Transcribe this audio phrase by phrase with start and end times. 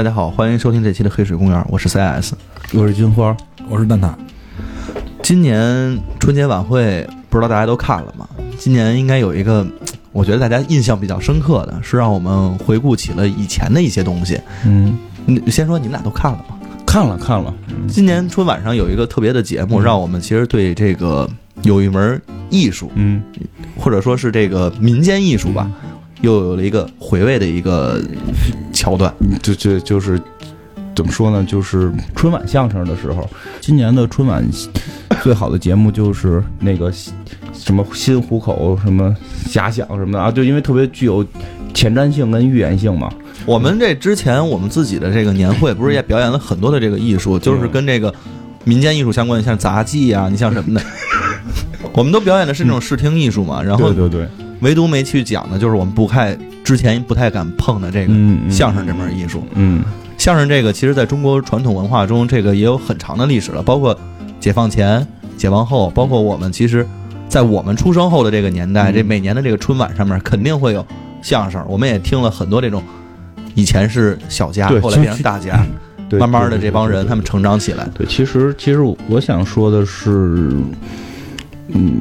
[0.00, 2.32] 大家好，欢迎收听这期的黑水公园，我是 CS。
[2.72, 3.36] 我是金花，
[3.68, 4.10] 我是蛋挞。
[5.22, 8.26] 今年春节晚会不知道大家都看了吗？
[8.58, 9.66] 今年应该有一个，
[10.10, 14.40] 我觉得大家印象比较深刻的是，让我们回顾起了以前的一些东西。
[14.64, 16.58] 嗯，你先说，你们俩都看了吗？
[16.86, 17.54] 看了看了。
[17.86, 21.28] 今年春晚上有一个特别的节目，让我们其实对这个
[21.60, 23.22] 有一门艺术，嗯，
[23.76, 25.70] 或者说是这个民间艺术吧，
[26.22, 28.02] 又有了一个回味的一个
[28.80, 29.12] 桥段。
[29.42, 30.18] 就就就是
[30.96, 31.44] 怎么说呢？
[31.46, 33.28] 就是春晚相声的时候，
[33.60, 34.42] 今年的春晚
[35.22, 36.90] 最好的节目就是那个
[37.52, 39.14] 什么新虎口什么
[39.46, 41.24] 遐想什么的啊，就因为特别具有
[41.74, 43.12] 前瞻性跟预言性嘛。
[43.44, 48.12] 我们这之前我们自己的这个年会，不是也表演了很多的这个艺术，就是跟这个
[48.64, 50.84] 民间艺术相关的，像杂技啊，你像什么的，
[51.92, 53.62] 我们都表演的是那种视听艺术嘛。
[53.62, 54.28] 然后对对对，
[54.60, 56.36] 唯独没去讲的，就是我们不太
[56.70, 58.14] 之前不太敢碰的这个
[58.48, 59.42] 相声这门艺术。
[59.54, 59.82] 嗯
[60.16, 63.98] 相声这个，其实在中国传统文化中，这个也有很长的历史了，包括
[64.38, 65.04] 解放前、
[65.36, 66.86] 解放后，包括我们其实，
[67.28, 70.86] 在我们出生后的这个年代，嗯这每年的这个春晚上面肯定会有
[71.22, 72.80] 相声，我们也听了很多这种，
[73.56, 75.66] 以前是小家，后来变成大家，
[76.08, 77.16] 对，慢慢的这帮人他。
[77.16, 77.88] 们成长起来。
[77.92, 80.52] 对，其实其实我想说的是，
[81.68, 82.00] 嗯，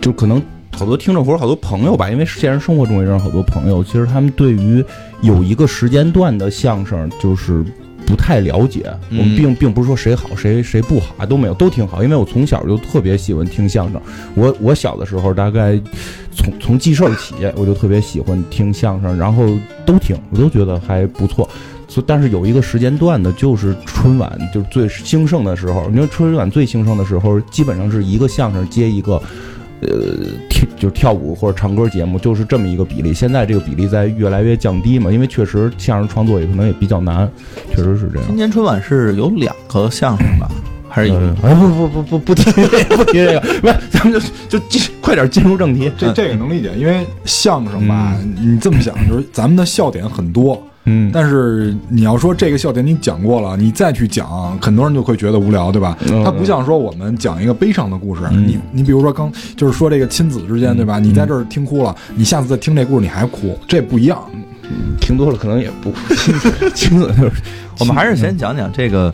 [0.00, 4.84] 就可能好多听众或者好多朋友吧，因为现实生活中也认识好多朋友，其实他们对于
[5.22, 7.64] 有一个时间段的相声就是。
[8.06, 12.02] 不太了解，嗯我们并并不是说谁好谁谁不好啊，都没有，都挺好。
[12.02, 14.00] 因为我从小就特别喜欢听相声，
[14.34, 15.78] 我我小的时候大概
[16.34, 19.44] 从从记事儿起，我就特别喜欢听相声，然后
[19.84, 21.46] 都听，我都觉得还不错。
[21.86, 25.90] 所但是有一个时间段的，就是春晚，就是最兴盛的时候。
[25.90, 29.20] 你说春晚最兴盛的时候，基本上是一个相声接一个，
[29.80, 29.88] 呃，
[30.48, 33.14] 跳就是跳舞或者唱歌节目，就是这么一个比例。
[33.14, 37.30] 现在这个比例在越来越降低嘛，因为确实相声创作也可能也比较难，
[37.70, 38.36] 确实是这样今。
[38.36, 40.50] 年春晚是有两个相声吧，
[40.88, 44.12] 还是有一嗯哎不不不不不提这个，不提这个，不是，咱们
[44.48, 45.90] 就就进快点进入正题。
[45.96, 55.96] 这这个能理解，因为相声吧，你这么想，就是咱们的笑点很多，嗯，但是你要说这个笑点你讲过了，你再去讲，很多人就会觉得无聊，对吧？
[56.08, 60.98] 嗯它不像说我们讲一个悲伤的故事，嗯你你比如说刚就是说这个亲子之间，对吧？
[60.98, 64.18] 你在这儿听哭了，你下次再听这故事你还哭，这不一样。
[65.00, 65.90] 听多了可能也不
[66.74, 67.32] 亲子就是
[67.78, 69.12] 我们还是先讲讲这个，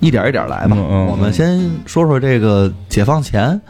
[0.00, 0.76] 一点一点来吧。
[0.76, 3.60] 嗯嗯我们先说说这个解放前，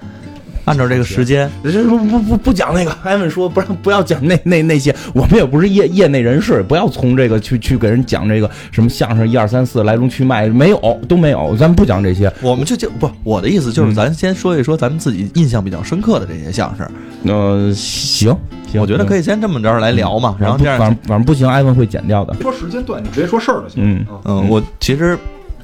[0.70, 12.32] 按照这个时间，这不不不不讲那个，艾文说不让不要讲那那那些，我们也不是业业内人士，不要从这个去去给人讲这个什么相声一二三四来龙去脉，没有都没有，咱们不讲这些。
[12.41, 16.88] 我们就就不，我的意思就是，嗯咱先说一说咱们自己印象比较深刻的这些相声。
[17.25, 18.32] 呃，行
[18.70, 22.32] 行，我觉得可以，先这么着来聊嘛，然后这样反正，反正不行，艾文会剪掉的。
[22.41, 23.82] 说时间段，你直接说事儿就行。
[23.82, 25.19] 嗯嗯，我其实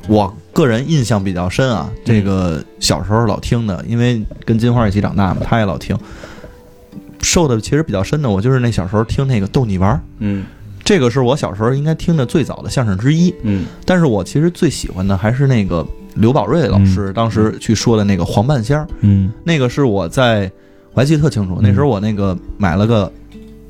[0.08, 2.02] 我个人印象比较深啊，嗯。
[2.04, 5.96] 这个小时候老听的，因为跟金花一起长大嘛，他也老听。
[7.20, 10.44] 受的其实比较深的，我就是那小时候听那个逗你玩儿，嗯。
[10.84, 13.34] 这个是我小时候应该听的最早的相声之一。
[13.42, 13.66] 嗯。
[13.84, 15.84] 但是我其实最喜欢的还是那个
[16.14, 19.32] 刘宝瑞老师当时去说的那个黄半仙儿，嗯。
[19.42, 20.50] 那个是我在
[20.92, 23.10] 我还记得特清楚，那时候我那个买了个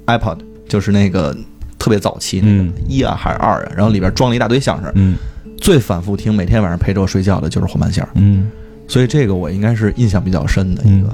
[0.07, 0.37] iPod，
[0.69, 1.35] 就是那个
[1.79, 2.73] 特别早期那个嗯。
[2.87, 5.17] 一啊还是二啊，然后里边装了一大堆相声，嗯
[5.57, 8.51] 最反复听，每天晚上陪着我睡觉的就是黄半仙儿，嗯。
[8.89, 11.09] 所以这个我应该是印象比较深的一个。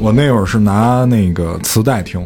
[0.00, 2.20] 我那会儿是拿那个磁带听，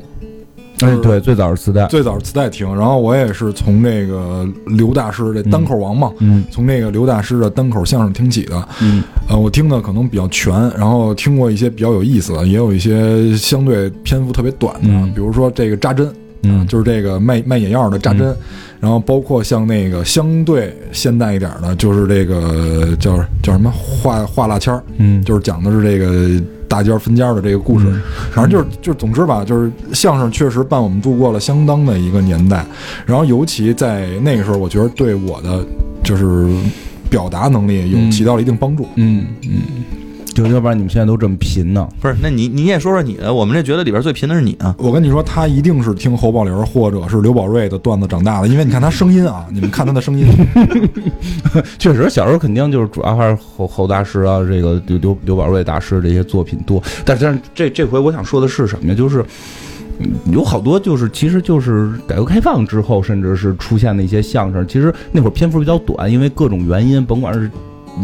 [0.81, 1.87] 哎对，最早是磁带。
[1.87, 6.43] 最早是磁带听，然后我也是从这个刘大师这单口王嘛，嗯。
[6.51, 8.69] 从那个刘大师的单口相声听起的。
[8.81, 9.03] 嗯。
[9.29, 15.13] 呃，我听的可能比较全，然后听过一些比较有意思的，也有一些相对篇幅特别短的，嗯。
[15.15, 16.13] 比如说这个扎针，
[16.43, 16.67] 嗯。
[16.67, 18.35] 就是这个卖卖眼药的扎针，
[18.81, 27.87] 然后包括像那个相对现代一点的，就是这个叫叫什么画画蜡签儿，嗯就是讲的是这个大尖儿分尖儿的这个故事。
[27.89, 28.01] 嗯
[28.33, 32.65] 反正就是就是，总之吧，就是相声确实伴我们度过了相当的一个年代。
[33.05, 35.65] 然后尤其在那个时候，我觉得对我的
[36.05, 36.49] 就是
[37.11, 38.87] 表达能力有嗯起到了一定帮助。
[38.95, 39.61] 嗯嗯，
[40.45, 41.89] 就要不然你们现在都这么贫呢？
[42.01, 44.73] 不是，那你你也说说你的，我们这觉得里边最贫的是你啊。
[44.79, 50.27] 我跟你说，他一定是听侯宝林儿或者是刘宝瑞的段子长大的，因为你看他声音啊，你们看他的声音，
[51.77, 56.81] 确实，小时候肯定就是主要还是侯侯大师啊，这个刘刘刘宝瑞大师这些作品多。
[57.05, 58.95] 但是但是这这回我想说的是什么呀？
[58.95, 59.25] 就是，
[60.31, 67.51] 有好多就是，其实就是改革开放之后，甚至是出现的一些相声，其实那会儿篇幅比较短，因为各种原因，甭管是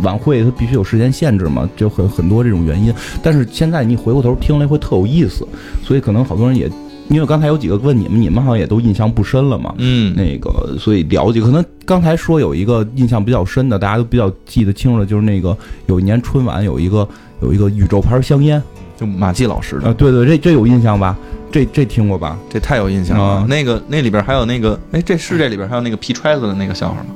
[0.03, 2.93] 晚会它必须有时间限制嘛，就很很多这种原因。
[3.23, 5.47] 但是现在你回过头听来会特有意思，
[5.83, 6.71] 所以可能好多人也，
[7.09, 9.75] 因为刚才有几个问你们，你们好像也都印象不深了嘛。
[9.79, 11.41] 嗯，那个，所以了解。
[11.41, 17.09] 可能刚才说有一个印象比较深的，大家都比较记得清楚的，就是那个有一年春晚有一个
[17.41, 18.63] 有一个宇宙牌香烟
[18.97, 21.17] 就马季老师的，啊，对对，这这有印象吧？
[21.53, 22.37] 这这听过吧？
[22.49, 23.47] 这太有印象了啊。
[23.49, 27.07] 那个那里边还有那个，哎，这是这里边还有那个皮揣子的那个笑话吗？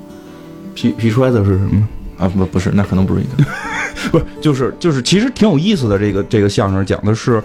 [0.74, 1.88] 皮皮揣子是什么？
[2.18, 3.44] 啊，不不是，那可能不是一个。
[4.10, 5.98] 不是，就是就是，其实挺有意思的。
[5.98, 7.42] 这个这个相声讲的是，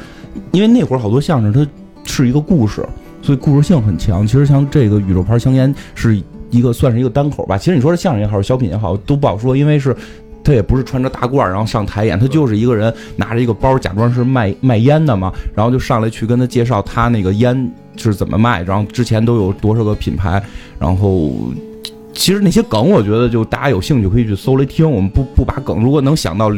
[0.52, 1.66] 因为那会儿好多相声它
[2.04, 2.86] 是一个故事，
[3.22, 4.26] 所以故事性很强。
[4.26, 7.58] 其实像这个宇宙牌香烟是一个算是一个单口吧。
[7.58, 9.96] 其实你说是相声也好，是小品也好，都不好说，因为是。
[10.46, 20.44] 他也不是穿着大褂然后上台演，他就是一个人拿着一个包，假装是卖卖烟的嘛，然后就上来去跟他介绍他那个烟是怎么卖，然后之前都有多少个品牌，
[20.78, 21.32] 然后
[22.14, 24.90] 其实那些梗，我觉得就大家有兴趣可以去搜来听。
[24.90, 26.50] 我们不不把梗，如果能想到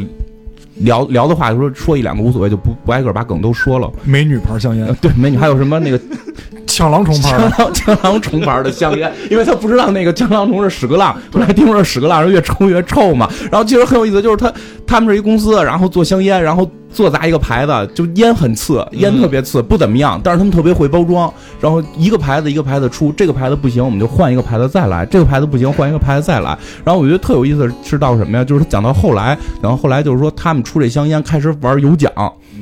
[0.76, 3.90] 聊聊的话，就说说一两个无所谓，就不不挨个把梗都说了。
[4.04, 5.98] 美女牌香烟呃，对，美女还有什么那个
[6.66, 13.30] 抢狼虫牌江的，郎江郎虫牌的香烟，因为他不知道那个江郎虫是屎壳郎，后来听说是屎壳郎是越抽越臭嘛。
[13.50, 14.52] 然后其实很有意思，就是他
[14.86, 21.30] 他们是一公司，然后做香烟，然后做砸一个牌子，就烟很次，烟特别次，不怎么样，但是他们特别会包装。
[21.60, 26.56] 然后一个牌子一个牌子出，这个牌子不行，我们就换一个牌子再来；这个牌子不行，换一个牌子再来。
[26.82, 28.42] 然后我觉得特有意思的是到什么呀？
[28.42, 32.10] 就是他讲到后来，然后后来就是说他们出这香烟开始玩有奖，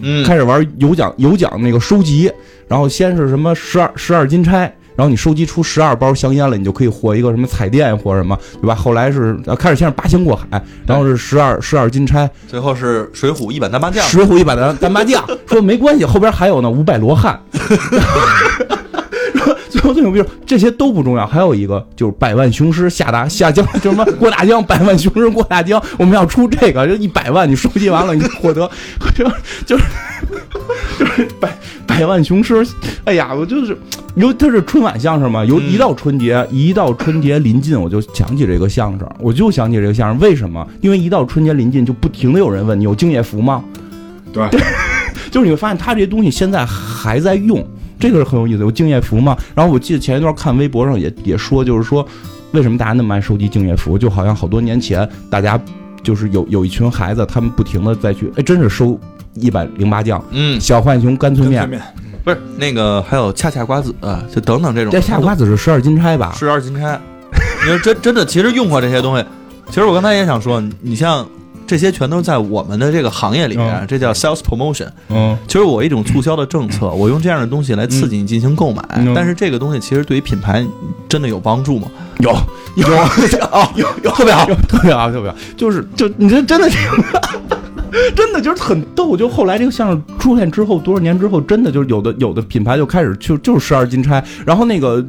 [0.02, 2.28] 嗯，开始玩有奖有奖那个收集，
[2.66, 8.75] 然后先是什么十二十二金钗，然后你收集出十二包香烟了，你就可以获一个什么彩电或什么，对吧？
[8.75, 14.05] 后来是呃开始先是八仙过海，然后是十二十二金钗，最后是水浒一百单八将。
[14.05, 17.41] 水浒一百单单麻将，说没关系，后边还有呢五百罗汉。
[19.35, 28.70] 说 最后最牛逼是这些都不重要，还有一个就是百万雄师下达下江，就什么过大江，百万雄师过大江，我们要出这个，就一百万你收集完了，你获得
[29.17, 29.25] 就
[29.67, 29.85] 就是
[30.99, 31.56] 就 是百
[31.87, 32.65] 百万雄师，
[33.05, 33.77] 哎呀，我就是
[34.15, 40.67] 有它是春晚相声嘛，有嗯一到春节，一到春节临近，我就想起这个相声，我就想起这个相声，为什么？
[40.81, 43.65] 因为一到春节临近，就不停的有人问你有敬业福吗？
[44.33, 44.49] 对，
[45.31, 47.65] 就是你会发现他这些东西现在还在用，
[47.99, 48.61] 这个是很有意思。
[48.61, 49.37] 有敬业福嘛？
[49.55, 52.06] 然后我记得前一段看微博上也也说，就是说
[52.53, 53.99] 为什么大家那么爱收集敬业福？
[53.99, 55.61] 就好像好多年前大家
[56.03, 58.99] 就是有有一群孩子，他们不停的再去，哎，真是收
[59.34, 61.69] 一百零八将、嗯，小浣熊干脆面，
[62.22, 63.94] 不是那个，还有恰恰瓜子，
[64.32, 64.90] 就等等这种。
[64.90, 66.34] 这下瓜子是十二金钗吧？
[66.38, 66.98] 十二金钗，
[67.64, 69.25] 你说真真的，其实用过这些东西。
[69.69, 71.26] 其实我刚才也想说，你像
[71.66, 74.88] 这些全都在我们的这个行业里面，嗯这叫 sales promotion。
[75.08, 78.82] 嗯，其实我一种促销的政策，我用这样的东西来刺激你进行购买。
[78.96, 80.64] 嗯但是这个东西其实对于品牌
[81.08, 81.88] 真的有帮助吗？
[82.20, 82.31] 有
[82.76, 82.86] 有
[83.50, 86.78] 哦有有特别好，特别好，特别好，就是就你这真的是。
[88.14, 95.05] 真的就是很逗，就后来这个相声出现之后，多少年之后，真的就是有的有的品牌就开始就就是十二金钗，然后那个，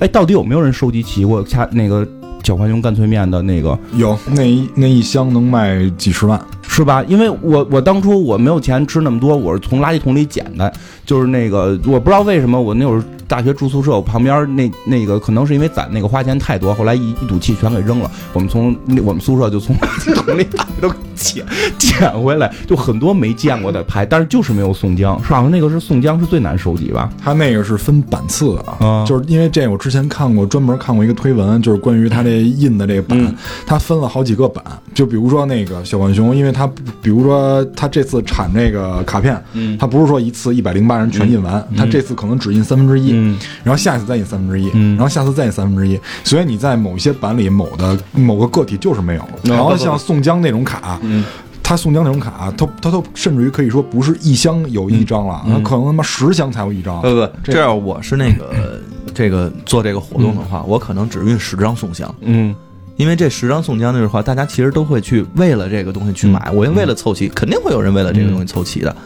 [0.00, 2.06] 哎，到底有没有人收集齐过恰那个
[2.42, 7.02] 小浣熊干脆面的那个有那一那一箱能卖几十万，是吧？
[7.08, 10.72] 因为我我当初我没有钱吃那么多，我是从垃圾桶里捡的，
[11.04, 18.10] 就是那个我不知道为什么我那会儿大学住宿舍，我旁边那那个可能是因为攒那个花钱太多，后来一一赌气全给扔了。
[18.32, 19.76] 我们从那我们宿舍就从
[20.14, 21.44] 桶里把都捡
[21.78, 27.10] 捡回来，就很多没见过的牌，但是就是没有宋江，是好像那个是宋江是最难收集吧？
[27.22, 33.34] 他那个是分版次的啊，啊就是因为这我之前看过专门看过一个推文，就是关于他这印的这个版，嗯。
[33.66, 34.62] 它分了好几个版，
[34.94, 36.66] 就比如说那个小浣熊，因为他
[37.02, 39.76] 比如说他这次产这个卡片，嗯。
[39.78, 43.38] 它不是说一次一百零八人全印完，他这次可能只印三分之一，嗯。
[43.64, 44.96] 然后下一次再印三分之一，嗯。
[44.96, 51.24] 然后下次再印三分之一，所以你在某一些版里某的某个个体就是没有，然后像宋江那种卡，嗯。
[51.62, 55.60] 它宋江那种卡，他他都甚至于可以说不是一箱有一张了，嗯。
[55.64, 57.02] 可能他妈十箱才有一张。
[57.02, 58.80] 不不，这这样我是那个
[59.12, 62.54] 这个做这个活动的话，我可能只运十张宋江，嗯。
[62.96, 68.96] 因为这十张宋江的话，大家其实都会去为了这个东西去买，我为了凑齐，肯定会有人为了这个东西凑齐的。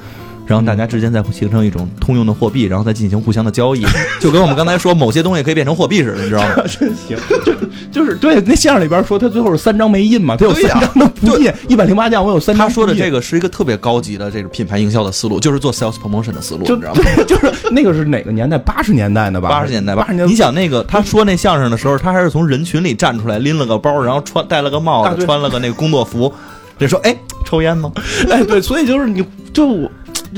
[0.51, 3.87] 然后大家之间再形成一种通用的货币，然后再进行互相的交易，
[4.19, 6.65] 就跟我们刚才说某些东西可以变成货币似的，你知道吗？
[6.67, 7.55] 真行，就
[7.93, 13.21] 就是对那相声里边说他最后是三张没印嘛，他有三张都不印，一百零八将我有三张他说的这个。
[13.23, 17.03] 是一个特别高级的这个品牌营销的思路，就是做 sales promotion 的思路，就你知道吗？
[17.29, 18.59] 就是那个是哪个年代？
[18.59, 19.49] 八十年代的吧？
[19.49, 20.31] 八十年代吧八十，年代。
[20.31, 26.33] 你想那个他说那相声的时候，他还是从人群里站出来，拎了个包，然后穿戴了个帽子，穿了个那个工作服，
[26.77, 27.93] 就说哎抽烟吗？
[28.29, 29.89] 哎，对，所以就是你就我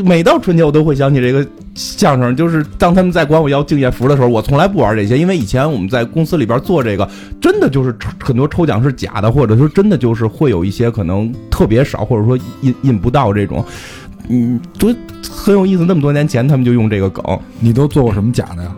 [0.05, 7.09] 每到春节我都会想起这个相声，就是当他们在管我要敬业福的时候，我从来不玩这些，因为以前我们在公司里边做这个，
[7.41, 13.65] 真的就是很多抽奖是假的，或者说真的就是会有一些可能特别少，或者说印印不到这种，
[14.29, 14.95] 嗯，都
[15.31, 15.85] 很有意思。
[15.85, 17.23] 那么多年前他们就用这个梗，
[17.61, 18.75] 你都做过什么假的呀？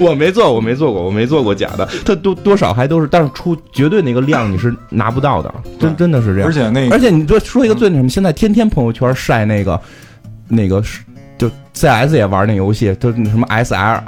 [0.00, 6.52] 我没做，我没做过，我没做过假的，它多多少还都是，但是出绝对那个量你是拿不到的，真真的是这样而。
[6.52, 9.80] 且那而且你说说一个最那什么，现在天天朋友圈晒那个
[10.48, 11.02] 那个是
[11.38, 14.00] 就 CS 也玩那游戏，就那什么 SL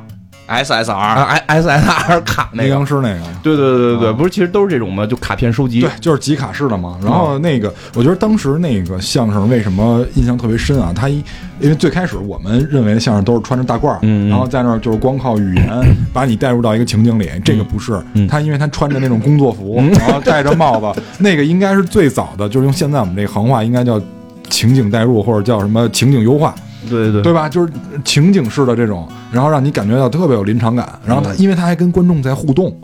[0.48, 3.20] SSR 啊 SSR 卡那阴个，阳师那个。
[3.42, 5.06] 对对对对对，啊不是其实都是这种嘛？
[5.06, 6.98] 就卡片收集对，，就是集卡式的嘛。
[7.02, 10.92] 然后那个，我觉得当时那个相声为什么印象特别深啊？
[10.94, 11.22] 他一
[11.60, 15.68] 因为最开始我们认为相声都是穿着大褂儿，然后在那儿就是光靠语言
[16.12, 18.26] 把你带入到一个情景里，这个不是嗯。
[18.26, 24.00] 他因为他穿着那种工作服，然后戴着帽子，那个应该是最早的，就是用现在我们这个行话应该叫
[24.48, 26.54] 情景代入，或者叫什么情景优化。
[26.88, 27.48] 对对对吧？
[27.48, 27.72] 就是
[28.04, 30.88] 情景式的这种，然后让你感觉到特别有临场感。
[31.06, 32.74] 然后他，因为他还跟观众在互动，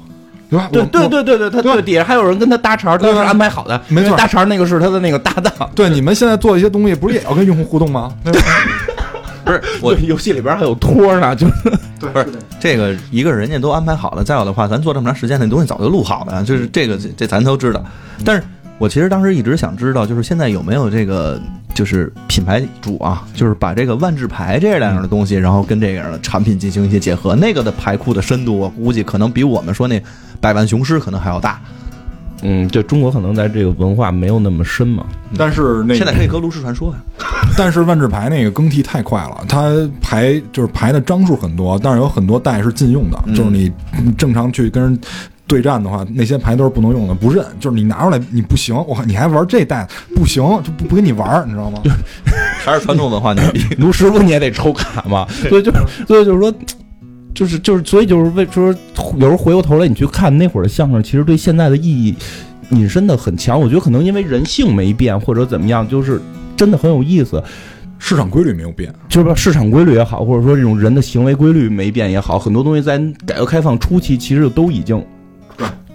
[0.51, 0.69] 对吧？
[0.73, 5.53] 对对对对对，他对底下还有人跟他搭茬，都是对安排好的，没错搭茬那个是他的那个搭档。
[5.75, 8.13] 对，你们现在做一些东西，不是也要跟用户互动吗？
[8.25, 8.41] 对吧？
[9.45, 11.53] 不是我游戏里边还有托呢， 就是
[12.01, 12.27] 对，不是
[12.59, 17.85] 这个一个人家都安排好了，再有的话，咱做这么长时间，那东西早就录好了，就是这个这这咱都知道。
[18.25, 18.43] 但是
[18.79, 21.41] 我其实当时一直想知道，就是现在有没有这个
[21.75, 30.03] 就是品牌主啊，就是把这个万智牌这样的东西，然后跟这样的产品进行一些结合，那个的牌库的深度，我估计可能比我们说那
[30.41, 31.61] 百万雄师可能还要大。
[32.43, 35.07] 嗯，就中国可能在这个文化没有那么深嘛。
[35.39, 36.99] 但是那个，现在可以搁炉石传说呀、
[37.57, 43.73] 但是万智牌那个更替太快了，它牌就是牌的张数很多，但是有很多代是禁用的，嗯就是你
[44.19, 44.99] 正常去跟人。
[45.55, 47.45] 对战的话，那些牌都是不能用的，不认。
[47.61, 51.81] 就是你拿出来你不行，我靠，你还玩这代不行，就不不跟你玩，你知道吗？
[52.65, 53.63] 还是传统文化牛逼。
[53.79, 55.71] 炉石不你也得抽卡嘛，所以就
[56.09, 56.53] 所以就是说，
[57.33, 58.75] 就是就是所以就是为说
[59.15, 62.17] 有时候回过头来你去看那会儿的相声，其实对现在的意义
[62.71, 63.61] 引申的很强。
[63.61, 66.21] 我觉得可能因为人性没变或者怎么样，就是
[66.57, 67.41] 真的很有意思。
[67.97, 75.03] 市场规律没有变，就是说市场规律也好，或者说这种人的行为规律没变也好，很多东西在改革开放初期其实都已经。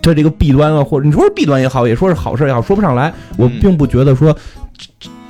[0.01, 3.13] 它这个弊端啊，或者你说是弊端也好，也说是好事也好，说不上来。
[3.37, 4.35] 我嗯并不觉得说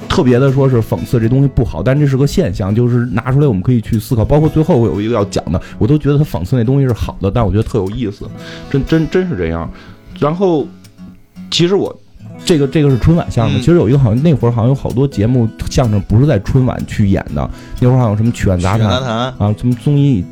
[0.08, 4.24] 特别的说是讽刺这东西不好，但这是个现象，就是拿出来我们可以去思考。
[4.24, 8.28] 包括最后我有一个要讲的，我都觉得他讽刺那东西是好的，但我觉得特有意思，
[8.70, 9.70] 真真真是这样。
[10.20, 10.68] 然后
[11.52, 11.96] 其实我
[12.46, 17.50] 这个这个是春晚相声，嗯其实有一个好像那会儿好像有好多节目相声不是在春晚去演的，
[17.80, 20.24] 那会儿好像有什么曲苑杂谈，啊，什么综艺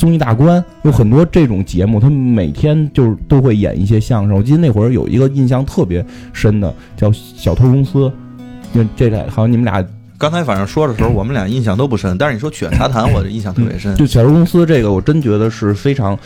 [0.00, 4.34] 综艺大观，有很多这种节目，他们每天就是都会演一些相声。
[4.34, 6.02] 我记得那会儿有一个印象特别
[6.32, 7.98] 深的，叫《小偷公司》，
[8.74, 9.84] 就这俩好像你们俩
[10.16, 13.94] 刚才反正说的时候，我们俩印象都不深，但是你说曲苑杂谈，我的印象特别深。
[13.96, 16.18] 就小偷公司这个，我真觉得是非常。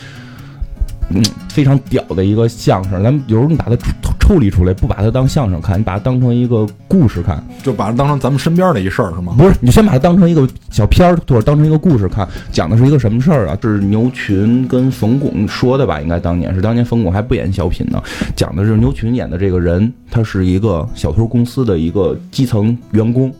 [1.09, 9.35] 嗯，非常屌的一个相声，咱们有时候你把它抽抽离出来，不把它当相声看，你把它当成一个故事看，就把它当成咱们身边的一事儿，是吗？
[9.37, 13.57] 不是，你先把它当成一个小片儿，或者当成一个故事看，讲的是一个什么事儿啊？
[13.61, 16.01] 是牛群跟冯巩说的吧？
[16.01, 18.01] 应该当年是当年冯巩还不演小品呢，
[18.35, 23.31] 讲的是牛群演的这个人，他是一个小偷公司的一个基层员工，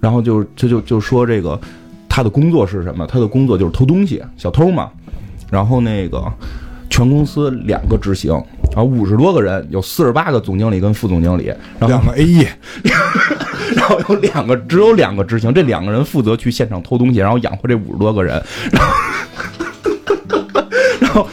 [0.00, 1.60] 然后就这就就说这个
[2.08, 3.06] 他的工作是什么？
[3.06, 4.88] 他的工作就是偷东西，小偷嘛。
[5.50, 6.30] 然后那个
[6.90, 8.32] 全公司两个执行，
[8.74, 11.46] 然后五十多个人，有四十八个总经理跟副总经理，
[11.78, 12.46] 然后两个 A E，
[13.76, 18.42] 然后有两个，只有两个执行，这两个人负责去现场偷东西，然后养活这五十多个人，
[18.72, 18.92] 然后，
[21.00, 21.26] 然后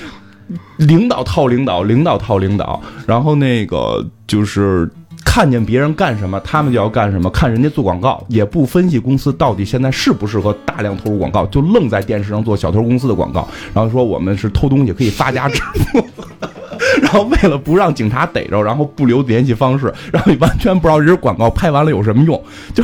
[0.78, 4.90] 领导套领导，领导套领导，然后那个就是
[5.36, 15.62] 看见别人干什么，他们就要干什么，看人家做广告，也不分析公司到底现在适不适合大量投入广告，就愣在电视上做小偷公司的广告，然后说我们是偷东西可以发家致
[15.92, 16.08] 富。
[17.04, 22.42] 然后为了不让警察逮着，然后不留联系方式，然后你完全不知道这广告拍完了有什么用，
[22.74, 22.82] 就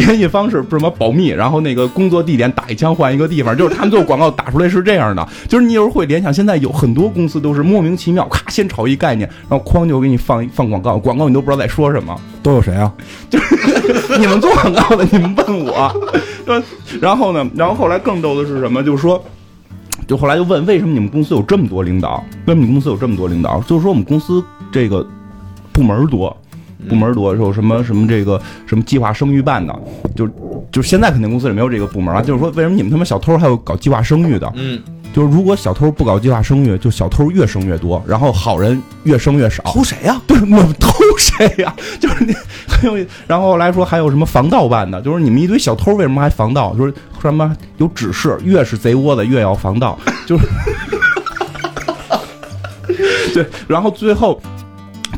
[0.00, 12.18] 联系方式什么保密，然后那个工作地点打一枪换一个地方，就是他们做广告打出来是这样的，就是你有时候会联想，现在有很多公司都是莫名其妙，咔先炒一概念，然后哐就给你放放广告，广告你都不知道在说什么。
[12.42, 12.90] 都有谁啊？
[13.28, 15.92] 就是你们做广告的，你们问我。
[17.00, 18.82] 然后呢，然后后来更逗的是什么？
[18.82, 19.22] 就是说，
[20.06, 22.24] 就后来就问为什么你们公司有这么多领导？
[22.46, 23.60] 为什么你们公司有这么多领导？
[23.60, 24.42] 就是说我们公司
[24.72, 25.06] 这个
[25.72, 26.34] 部门多。
[26.88, 29.74] 部门多，有什么什么这个什么计划生育办的，
[30.16, 30.28] 就
[30.72, 32.22] 就现在肯定公司里没有这个部门啊。
[32.22, 34.50] 就是说，为什么你们他妈小偷还有搞计划生育的？
[34.56, 34.80] 嗯，
[35.12, 39.62] 就是如果小偷不搞计划生育，就小偷越生越多，然后好人越生越少。
[39.64, 40.20] 偷谁呀？
[40.26, 42.34] 对，我们偷谁呀、就是你
[43.26, 46.74] 然后来说还有什么防盗办的，就是你们一堆小偷为什么还防盗？
[46.74, 50.46] 就是什么有指示，越是贼窝子越要防盗，就是
[53.34, 54.40] 对，然后最后。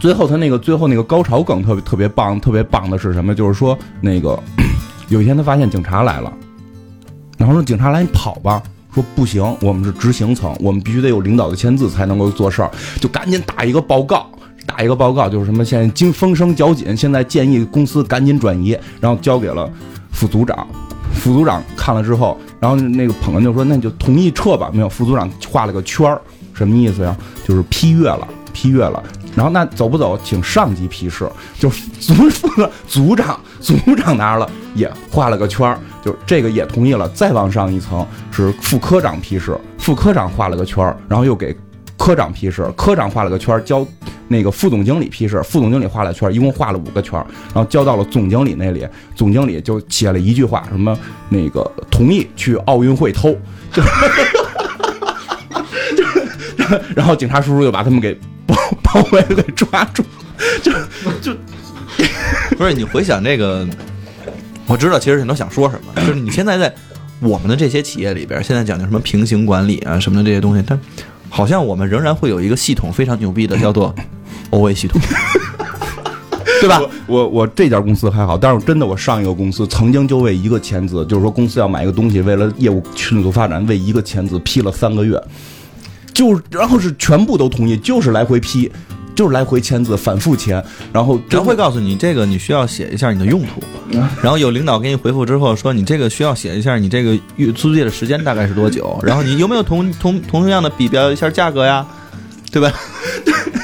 [0.03, 3.33] 最后他那个最后那个高潮梗特别特别棒，特别棒的是什么？
[3.33, 4.37] 就是说那个
[5.09, 6.33] 有一天他发现警察来了，
[7.39, 8.61] 然后说警察来你跑吧，
[8.93, 14.27] 说不行，我们是执行层，我们必须得有领导的签字才能够做事儿，就赶紧打一个报告。
[14.67, 19.71] 打一个报告，就是什么现在经风声较紧，现在建议公司赶紧转移，然后交给了
[20.11, 20.67] 副组长。
[21.15, 26.21] 副组长看了之后，然后那个捧哏就说：“那你就同意撤吧。”没有，副组长画了个圈儿，
[26.53, 27.17] 什么意思呀？
[27.47, 29.01] 就是批阅了，批阅了。
[29.35, 31.31] 然后那走不走，请上级批示。
[31.59, 32.15] 就是组
[32.87, 37.09] 组长，组长拿着了，也画了个圈儿，就这个也同意了。
[37.11, 41.57] 再往上一层是副科长批示，副科长画了个圈儿，然后又给
[41.97, 43.87] 科长批示，科长画了个圈儿，交
[44.29, 50.99] 那个副总经理批示，副总经理画了圈儿，一共画了五个圈儿，然后交到了总经理那里，总经理就写了一句话，什么
[51.29, 53.37] 那个同意去奥运会偷，
[53.73, 53.83] 就
[55.97, 56.05] 就
[56.97, 58.57] 然后警察叔叔就把他们给包
[58.93, 60.05] 包围给抓住，
[60.63, 60.73] 就
[61.23, 61.37] 就。
[62.57, 63.67] 不是你回想这个，
[64.67, 66.73] 我知道其实你都想说什么， 就是你现在在
[67.21, 70.79] 我们的这些企业里边，现在讲究什么平行管理啊什么的这些东西，但
[71.29, 73.95] 好像我们仍然会有一个系统非常牛逼的， 叫做
[74.51, 74.99] OA 系统，
[76.61, 76.81] 对吧？
[77.07, 85.23] 我我这家公司还好，但是真的我上一个公司曾经就为一个签字，就是说公司要买一个东西，为了业务迅速发展，为一个签字批了三个月，
[86.13, 88.71] 就然后是全部都同意，就是来回批，
[89.15, 93.63] 就是来回签字，反复签，然后他会告诉你这个你需要写一下你的用途，
[94.23, 101.87] 然后有领导给你回复之后说你这个需要写一下你这个月租借的时间大概是多久，然后你有没有同同同样的比较一下价格呀，
[102.51, 102.73] 对吧？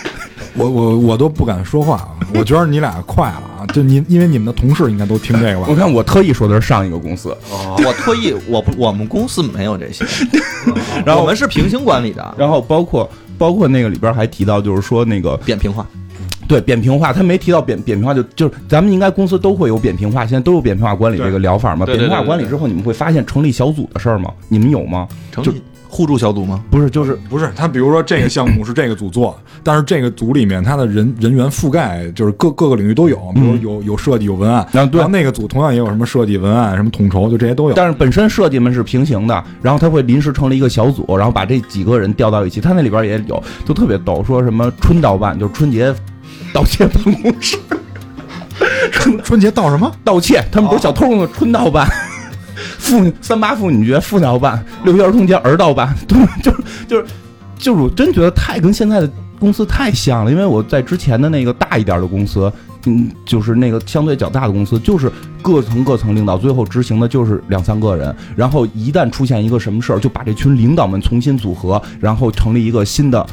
[0.59, 2.17] 我我我都不敢说话啊！
[2.35, 3.67] 我觉得你俩快了啊！
[3.73, 5.67] 就你，因为你们的同事应该都听这个吧？
[5.69, 10.05] 我看我特意说的是上一个公司，我特意我不我们公司没有这些，
[11.07, 15.87] 然后我们是平行管理的，然后包括包括那个里边还提到，就是说那个扁平化。
[16.47, 21.85] 对扁平化，他没提到扁扁平化，就就是咱们应该公司都会有扁平化，现在都有扁平化管理这个疗法嘛。
[21.85, 24.33] 扁平化管理之后，你们会发现成立小组的事儿吗？
[24.49, 25.07] 你们有吗？
[25.31, 26.63] 就成立互助小组吗？
[26.71, 37.75] 不是，就是不是，他比如说这个项目是这个组做，但是这个组里面他的人人员覆盖就是各各个领域都有，比如有有设计有文案，然后那个组同样也有什么设计文案什么统筹，就这些都有。
[37.75, 42.61] 但是本身设计们是平行的，然后他会临时成立一个小组，然后把这几个人调到一起。
[42.61, 45.95] 他那里边也有，就特别逗，说什么春盗办，就是春节
[46.53, 47.57] 盗窃办公室
[48.91, 49.91] 春春节盗什么？
[50.05, 51.29] 盗窃，他们不是小偷吗？
[51.35, 51.89] 春盗办。
[52.79, 57.07] 妇三八妇女节妇鸟办，六一儿童节儿道办，都就是就是
[57.59, 62.51] 就是我真觉得太跟现在的公司太像了，因为我在之前的那个大一点的公司，
[62.87, 65.13] 嗯，就是那个相对较大的公司，就是
[65.43, 73.27] 各层各层领导最后执行的就是两三个人，然后一旦出现一个什么事儿，就把这群领导们重新组合，然后成立一个新的。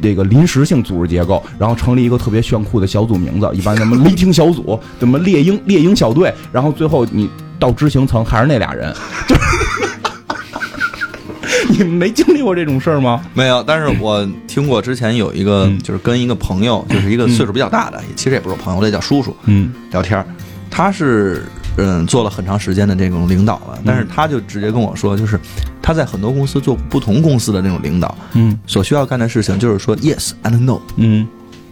[0.00, 8.94] 这个临时性组织结构，然后成立一个特别炫酷的小组名字，一般什么 雷霆小组，什么猎鹰猎鹰小队，然后最后你到执行层还是那俩人，
[9.28, 9.34] 就
[11.46, 13.24] 是你们没经历过这种事儿吗？
[13.34, 15.78] 没有，但是我听过之前有一个，嗯。
[15.80, 19.72] 就是跟一个朋友，就是一个岁数比较大的，其实也不是朋友，我得叫叔叔嗯。
[19.90, 20.26] 聊天儿。
[20.70, 21.44] 他是
[21.76, 25.38] 嗯做了很长时间的这种领导了，但是他就直接跟我说，就是
[25.82, 28.56] 他在很多公司做不同公司的那种领导，嗯。
[28.66, 31.26] 所需要干的事情就是说 yes and no，嗯，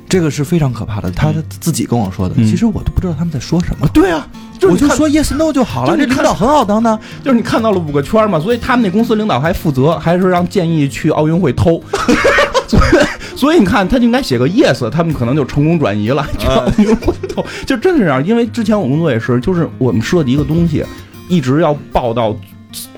[0.09, 1.11] 这个是非常可怕的。
[1.11, 3.89] 他自己跟我说的，嗯其实我都不知道他们在说什么。
[3.89, 4.27] 对啊，
[4.63, 6.99] 我就说 yes no 就好了，这领导很好当的。
[7.25, 11.83] 就是你看到了五个圈嘛，所以他们那公司领导还负责，还是让建议去奥运会偷。
[12.69, 17.45] 所以，所以你看，他就应该写个 yes，他们可能就成功转移了，去奥运会偷。
[17.65, 20.85] 就真是这样，因为之前我工作也是，就是我们设计一个东西，
[21.29, 22.35] 一直要报到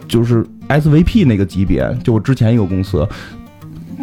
[0.07, 3.07] 就是 SVP 那个级别，就我之前一个公司，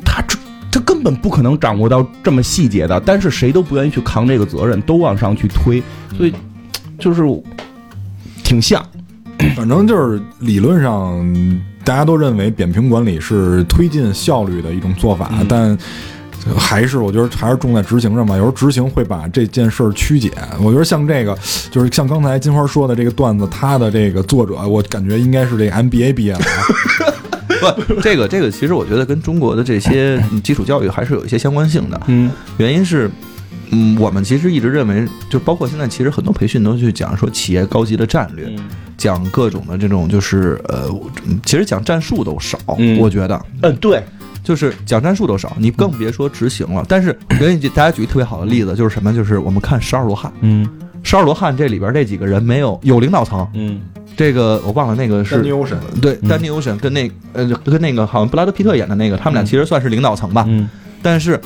[0.04, 0.35] 他这。
[0.76, 5.82] 他根本不可能掌握到这么细节的，但是谁都不愿意去扛这个责任，都往上去推，
[6.18, 6.34] 所以
[7.00, 7.24] 就是
[8.44, 8.86] 挺像。
[9.56, 11.26] 反正就是理论上，
[11.86, 15.78] 大家都认为扁平管理是推进效率的一种做法，嗯但
[16.58, 18.36] 还是我觉得还是重在执行上吧。
[18.36, 20.30] 有时候执行会把这件事儿曲解。
[20.62, 21.34] 我觉得像这个，
[21.72, 27.16] 就是像刚才金花说的这个段子，他的这个作者，我感觉应该是这个 MBA 毕业的啊。
[27.60, 32.02] 不，这个这个其实我觉得跟中国的这些嗯基础教育还是有一些相关性的。
[32.08, 33.10] 嗯原因是，
[33.72, 38.54] 嗯，我们其实一直认为，就包括现在，其实很多培训都去讲说企业高级的战略，
[38.98, 40.90] 讲各种的这种就是呃，
[41.44, 44.04] 其实讲战术都少，嗯我觉得嗯，对，
[44.44, 46.86] 就是讲战术都少，你更别说执行了。
[46.88, 49.14] 但是给你大家举一个特别好的例子，就是什么？
[49.14, 50.68] 就是我们看十二罗汉，嗯
[51.04, 53.80] 十二罗汉这里边这几个人没有有领导层，嗯
[54.16, 56.30] 这个我忘了那个是 Danny Ocean 对嗯。
[56.30, 59.46] 丹尼欧神跟那呃跟那个好像布拉德皮特演的那个，他们俩嗯。
[59.46, 60.70] 其实算是领导层吧，嗯。
[61.02, 61.40] 但是。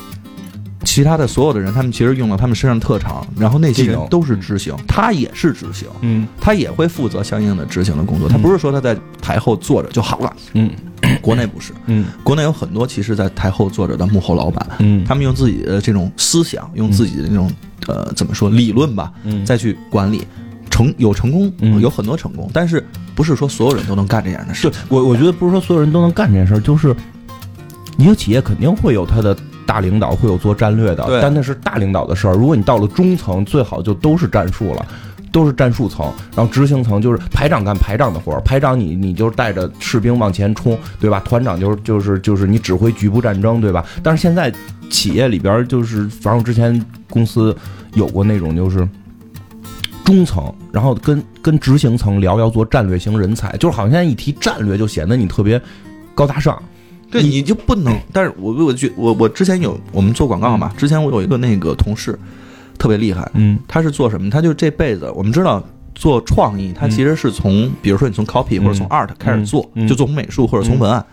[0.86, 6.26] 其他的所有的人，他们其实用了他们身上的特长，然后那些人都是执行，他也是执行，嗯。
[6.40, 8.32] 他也会负责相应的执行的工作，嗯。
[8.32, 10.34] 他不是说他在台后坐着就好了。
[10.54, 10.72] 嗯。
[11.22, 12.06] 国内不是，嗯。
[12.24, 15.04] 国内有很多其实，在台后坐着的幕后老板，嗯。
[15.04, 17.52] 他们用自己的这种思想，用自己的那种
[17.88, 19.46] 呃怎么说理论吧，嗯。
[19.46, 20.26] 再去管理，
[20.70, 24.80] 成有成功，嗯有很多成功，但是不是说所有人都能干这样的事对。
[24.90, 26.96] 我我觉得不是说所有人都能干这件事儿，就是
[27.98, 32.34] 一个企业肯定会有他的大领导，会有做战略的，但那是大领导的事儿。
[32.34, 34.86] 如果你到了中层，最好就都是战术了。
[35.32, 41.20] 都是战术层，然后执行层就是排长干排长的活儿，排长你你就是带着士兵往前冲，对吧？
[41.20, 43.86] 团长就是就是就是你指挥局部战争，对吧？
[44.02, 44.52] 但是现在
[44.90, 47.56] 企业里边儿就是，反正我之前公司
[47.94, 48.90] 有过那种就是
[50.10, 55.62] 中层，然后跟跟执行层聊要做战略型人才，就是好像现在一提战略就显得你特别
[56.16, 56.62] 高大上。
[57.12, 57.96] 对，你就不能。
[58.12, 62.18] 但是我我觉我我之前有我们做广告嘛，之前我有一个那个同事
[62.78, 64.30] 特别厉害，嗯他是做什么？
[64.30, 65.64] 他就这辈子我们知道。
[65.96, 71.06] 做创意，他其实是从，比如说你从 copy 或者从 art 开始做，嗯就做从美术或者从文案，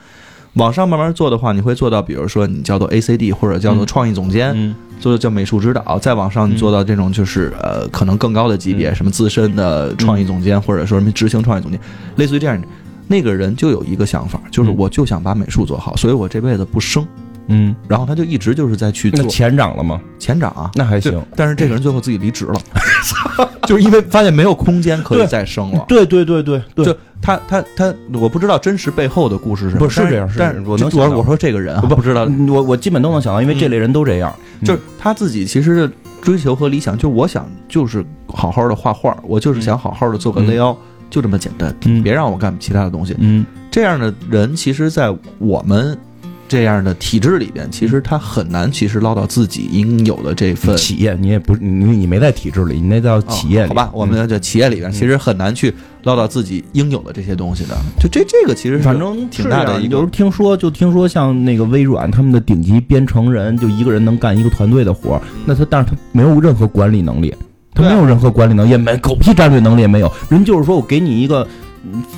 [0.57, 4.75] 往上慢慢做的话，你会做到，比如说你叫做 ACD 或者叫做创意总监，嗯。
[4.99, 11.79] 做的叫美术指导，再往上你做到这种就是呃可能更高的级别，什么资深的创意总监，或者说什么执行创意总监，
[12.17, 12.59] 类似于这样。
[13.07, 14.75] 那个人就有一个想法，就是嗯。
[14.79, 17.07] 我就想把美术做好，所以我这辈子不升。
[17.49, 20.01] 嗯，然后他就一直就是在去那做钱涨了吗？
[20.19, 21.21] 前长啊，那还行。
[21.35, 22.61] 但是这个人最后自己离职了，
[23.67, 25.85] 就是因为发现没有空间可以再生了。
[25.87, 30.29] 对对对对对，就他他他，我不知道真实背后的故事是什么，但不是这样。
[30.37, 34.35] 但是我我能我我说这个人啊，不不知道，嗯我我基本都能想到，因为这类人都这样。
[34.65, 40.49] 就是他自己其实的追求和理想，就我想就是好好的画画，我就是想好好的做个嗯。
[40.49, 40.77] layout，
[41.11, 42.03] 就这么简单，嗯。
[42.03, 43.15] 别让我干其他的东西。
[43.19, 43.45] 嗯。
[43.71, 45.97] 这样的人，其实，在我们
[46.49, 57.77] 这样的体制里边，其实他很难，其实捞到自己应有的这份企业你也不你你没在体制里，你那叫企业好吧，我们这企业里边其实很难去捞到自己应有的这些东西的。
[57.99, 67.35] 就这这个其实反正挺大的有时候听说，就听说像那个微软他们的顶级编程人，就一个人能干一个团队的活儿，那他但是他没有任何管理能力，
[67.75, 70.13] 他没有任何管理能力，也没狗屁战略能力也没有。
[70.29, 71.49] 人就是说我给你一个嗯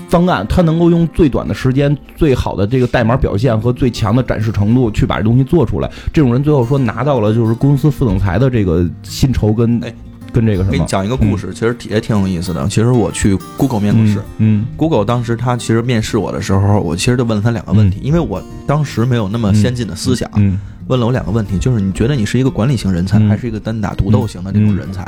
[0.08, 5.90] 方案，他能够用最短的时间、最好的这个代码表现和最强的展示程度去把这东西做出来。
[6.12, 9.92] 这种人最后说拿到了就是公司副总裁的这个薪酬跟哎
[10.32, 10.72] 跟这个什么。
[10.72, 12.66] 给你讲一个故事，其实也挺有意思的。
[12.68, 14.20] 其实我去 Google 面过试。
[14.38, 25.06] 嗯 Google 当时他其实面试我的时候，我其实就问了他两个问题，因为我当时没有那么先进的思想，嗯问了我两个问题，就是你觉得你是一个管理型人才，嗯还是一个单打独斗型的这种人才？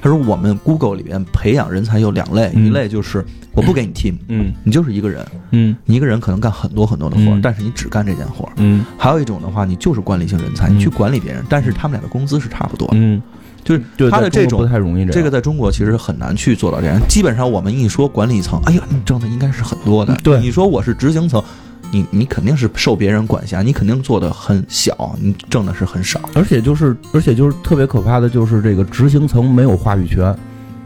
[0.00, 8.52] 他说我们 Google 里边培养人才有两类，嗯一类就是我不给你 team，嗯你就是一个人，嗯你一个人可能干很多很多的活但是你只干这件活儿。
[8.56, 12.94] 嗯还有一种的话，你就是管理型人才，嗯你去管理别人，但是他们俩的工资是差不多的。
[12.96, 13.20] 嗯，
[13.64, 15.12] 就是，他的这种不太容易这。
[15.12, 17.00] 这个在中国其实很难去做到这样。
[17.08, 20.16] 基本上我们一说管理层，哎呀，你挣的应该是很多的。
[20.22, 21.42] 对你说我是执行层，
[21.90, 26.20] 你你肯定是受别人管辖，你肯定做的很小，你挣的是很少。
[26.34, 30.34] 而且就是，而且就是特别可怕的就是这个执行层没有话语权，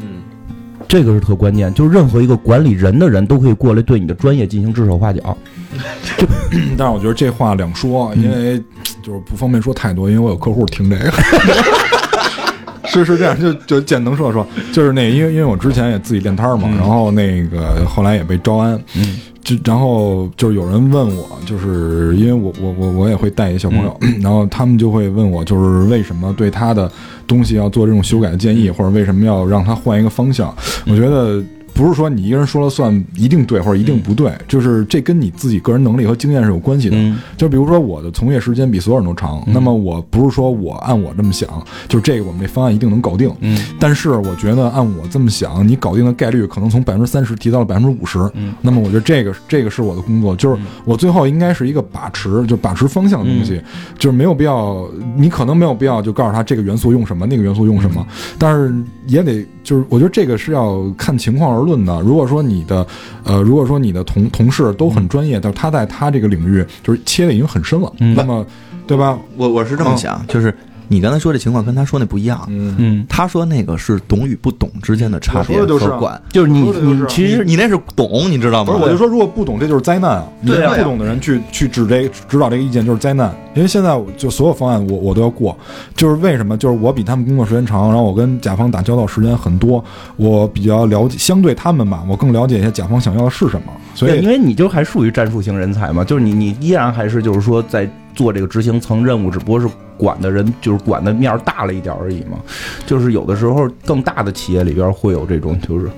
[0.00, 0.22] 嗯，
[0.88, 1.72] 这个是特关键。
[1.74, 5.36] 就是任何一个管理人的人都可以过来对你的专业进行指手画脚。
[6.78, 8.62] 但是我觉得这话两说，因为
[9.02, 11.12] 就是不方便说太多，因为我有客户听这个。
[12.86, 26.90] 是是这样，就就见能说说，就是那因为因为我之前也自己练摊儿嘛，嗯然后那个后来也被招安，嗯就然后就是有人问我，就是因为我我我我也会带一小朋友， 然后他们就会问我，就是为什么对他的
[27.26, 30.52] 东西要做这种修改的建议，或者为什么要让他换一个方向？
[30.86, 31.40] 我觉得。
[31.74, 36.96] 不是说你一个人说了算一定对或者一定不对，就是这跟你自己个人能力和经验是有关系的。
[36.96, 37.18] 嗯。
[37.36, 41.48] 就比如说我的从业时间比所有人都长，那么我不是说我按我这么想，
[41.88, 43.30] 就是这个我们这方案一定能搞定。
[43.40, 43.58] 嗯。
[43.80, 48.18] 但是我觉得按我这么想，你搞定的概率可能从百分之三十提到了百分之五十。
[48.34, 48.54] 嗯。
[48.60, 53.60] 那么我觉得这个这个是我的工作，就是我最后应该是一个把持，就把持方向的东西，
[53.98, 58.06] 就是没有必要，你可能没有必要就告诉他这个元素用什么，那个元素用什么，
[58.38, 58.72] 但是
[59.06, 62.00] 也得就是我觉得这个是要看情况而论的。
[62.02, 62.86] 如果说你的
[63.24, 68.46] 呃，如果说你的同同事都很专业，但是他在他这个领域就是切的已经很深了，嗯那么
[68.86, 69.18] 对吧？
[69.36, 70.54] 我我是这么想，就是
[70.88, 72.44] 你刚才说这情况跟他说那不一样。
[72.48, 78.72] 嗯，嗯，他说那个是懂与不懂之间的差别我说的就是啊和管，就是你你其实你那是懂，你知道吗？
[78.72, 80.24] 不是，我就说，如果不懂，这就是灾难啊！
[80.40, 85.56] 你不懂的人去去指这指导这个意见就是灾难，因为现在就所有方案我我都要过，
[85.94, 86.56] 就是为什么？
[86.56, 89.84] 就是我比他们工作时间长，然后我跟甲方打交道时间很多，
[90.16, 102.38] 我比较了解，相对他们吧，我更了解一下甲方想要的是什么，所对，以因为你就还属于战术型人才嘛，就是你你依然还是就是说在做这个执行层任务，只不过是管的人就是管的面儿大了一点而已嘛。
[102.86, 105.88] 就是有的时候更大的企业里边会有这种，就是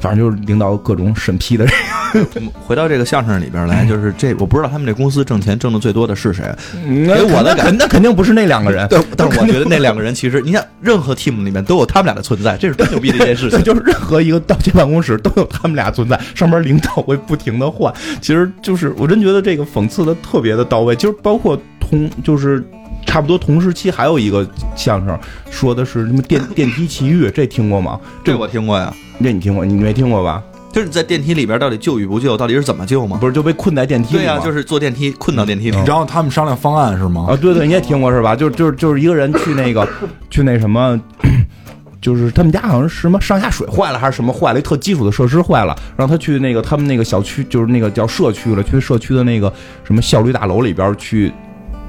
[0.00, 1.74] 反正就是领导各种审批的人。
[2.66, 6.44] 回到这个相声里边来，就是这，我不知道他们这公司挣钱挣的最多的是谁。
[7.06, 13.64] 给我的肯那肯定不是那两个人，对，但是我觉得那两个人其实，你看，任何 team 里面都有他们俩的存在，这是多牛逼的一件事对，情。
[13.72, 17.90] 就是任何一个道歉办公室都有他们俩存在，上边领导会不停的换。
[18.20, 21.58] 其实就是我真觉得这个讽刺的特别的到位，就是包括
[21.92, 22.64] 同就是。
[23.04, 25.18] 差不多同时期还有一个相声，
[25.50, 27.98] 说的是什么电电梯奇遇，这听过吗？
[28.22, 29.64] 这我听过呀，这你听过？
[29.64, 30.42] 你没听过吧？
[30.72, 33.18] 就是在电梯里边到底救与不救，到底是怎么救吗？
[33.20, 34.34] 不是就被困在电梯里吗？
[34.34, 35.76] 对呀，就是坐电梯困到电梯里。
[35.84, 37.26] 然后他们商量方案是吗？
[37.28, 38.36] 啊，对对，你也听过是吧？
[38.36, 39.86] 就是就是就是一个人去那个
[40.30, 40.98] 去那什么。
[42.00, 49.52] 就是他们家好像是什么上下水坏了还是什么坏了，一特基础的设施坏了，让他去那个他们那个小区，就是那个叫社区了，去社区的那个
[49.84, 51.32] 什么效率大楼里边去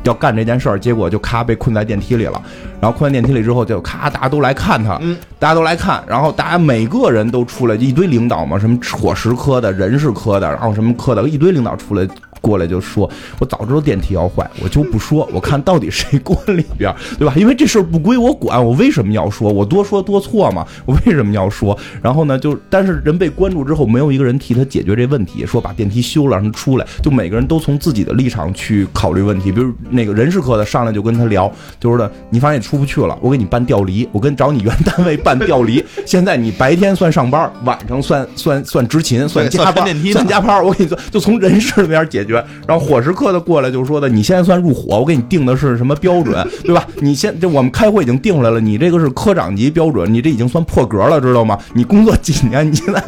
[0.04, 2.42] 要干这件事儿，结果就咔被困在电梯里了。
[2.82, 12.08] 然后困在电梯里之后，就咔大家都来看他，嗯大家都来看，然后大家每个人都出来，一堆领导嘛，什么伙食科的、人事科的，然后什么科的，一堆领导出来
[12.44, 17.34] 过来就说：“我早知道电梯要坏，我就不说，我看到底谁关里边，对吧？
[17.38, 19.50] 因为这事儿不归我管，我为什么要说？
[19.50, 20.68] 我多说多错嘛？
[20.86, 21.78] 我为什么要说？
[22.02, 29.50] 然后呢，就但是人被关注之后，没有一个人替他解决这问题，说把电梯修了让他出来，就每个人都从自己的立场去考虑问题。
[29.50, 35.82] 比如那个人事科的上来就跟他聊，就说的你反正也出不去了，我给你办调 离，我跟找你原单位办调离。
[36.06, 40.62] 现在你白天算上班，晚上算算算执勤，算加班，算加班。
[40.62, 42.33] 我给你算，就从人事那边解决。
[42.68, 46.86] 然后伙食科的过来就说的，你现在算入伙，我给你定的是什么标准，对吧？
[47.02, 51.58] 你现这我们开会已经定出来了，你这个是科长级标准，你这已经算破格了，知道吗？
[51.74, 53.04] 你工作几年，你现在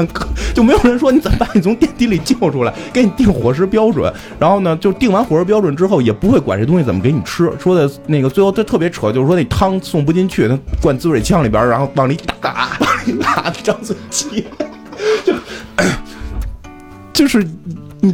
[0.53, 4.11] 就没有人说你怎么把你从电梯里救出来，给你定伙食标准。
[4.39, 7.51] 然后呢，就定完伙食标准之后，也不会管这东西怎么给你吃。
[7.59, 13.75] 说的那个最后他特别扯，就是说那汤送不进去，他灌滋水枪里边，然后往里打，往里打张
[14.09, 14.45] 嘴，
[15.25, 15.33] 就
[17.13, 17.47] 就是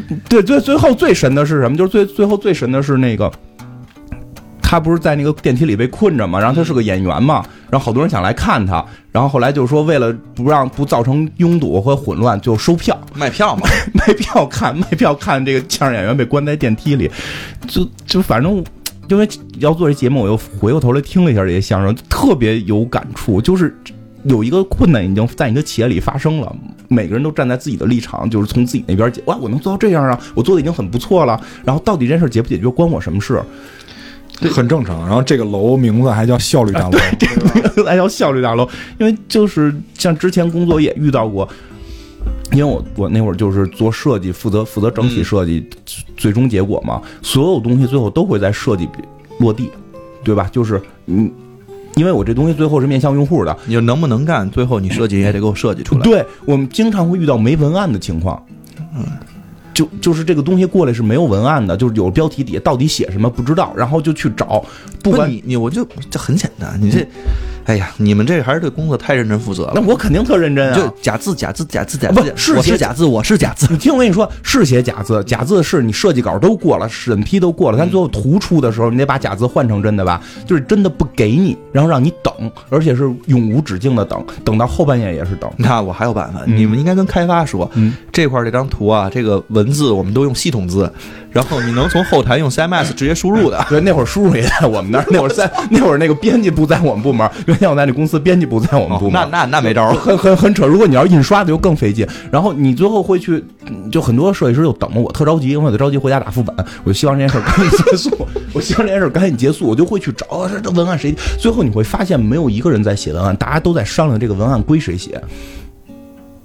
[0.10, 1.76] 嗯，对，最最后最神的是什么？
[1.78, 3.32] 就是最最后最神的是那个。
[4.64, 17.12] 他不是在那个电梯里被困着嘛，然后他是个演员嘛，然后好多人想来看他，然后后来就说为了不让不造成拥堵和混乱，就收票，卖票嘛， 卖票看卖票看这个相声演员被关在电梯里，
[17.68, 18.64] 就就反正
[19.10, 19.28] 因为
[19.60, 23.76] 要做这节目，我又回过头来听了一下这些相声，特别有感触，就是。
[24.26, 26.56] 有一个困难已经在你的企业里发生了，
[26.88, 29.22] 每个人都站在自己的立场，就是从自己那边解。
[29.26, 31.40] 哇，我能做到这样啊，我做的已经很不错了。
[31.64, 33.42] 然后到底这件事解不解决，关我什么事？
[34.52, 35.00] 很正常。
[35.08, 38.68] 然后这个楼名字还叫效率大楼，这个名字还叫效率大楼，
[39.00, 41.48] 因为就是像之前工作也遇到过，
[42.52, 45.68] 因为我我那会儿就是做设计，负责负责整体设计，
[46.16, 48.88] 最终结果嘛，所有东西最后都会在设计
[49.40, 49.72] 落地，
[50.24, 50.48] 对吧？
[50.52, 51.32] 就是嗯。
[52.02, 56.02] 因为我这东西最后是面向用户的，你就能不能干，最后你设计也得给我设计出来。
[56.02, 58.44] 对我们经常会遇到没文案的情况，
[58.96, 59.06] 嗯，
[59.72, 64.66] 就就是这个东西过来是没有文案的，就是有标题底下到底写什么不知道，然后就去找，
[65.04, 67.08] 不管你你我就这很简单，你这，
[67.66, 69.74] 哎呀，你们这还是对工作太认真负责了。
[69.76, 73.68] 那我肯定特认真啊，就假字假字假字假字，不是写是假字，我是假字。
[73.70, 80.22] 你听我跟你说，是写假字，假字是你设计稿都过了，审批都过了，但最后图出的时候，你得把假字换成真的吧？
[80.46, 82.34] 就是真的不给你，然后让你等，
[82.70, 85.50] 而且是永无止境的等，等到后半夜也是等。
[85.58, 90.92] 那我还有办法，你们应该跟开发说，嗯这块儿这张图啊，这个文字我们都用系统字，
[91.32, 93.64] 然后你能从后台用 CMS 直接输入的。
[93.70, 99.14] 对，那会儿输入也在我们那儿，那会儿在 那会儿那个编辑部在我们部门，原先我在那公司编辑部在我们部门。
[99.32, 99.94] 那那那没招儿。
[99.94, 100.66] 很很很扯。
[100.66, 111.16] 如果你要印刷的就更费劲，然后你最后会去，嗯就很多设计师就等着我，特着急，因为我得着急回家打副本，我就希望这件事儿赶紧结束，我希望这件事儿赶紧结束，我就会去找这文案谁。
[111.40, 115.22] 最后你会发现没有一个人在写文案，大家都在商量这个文案归谁写，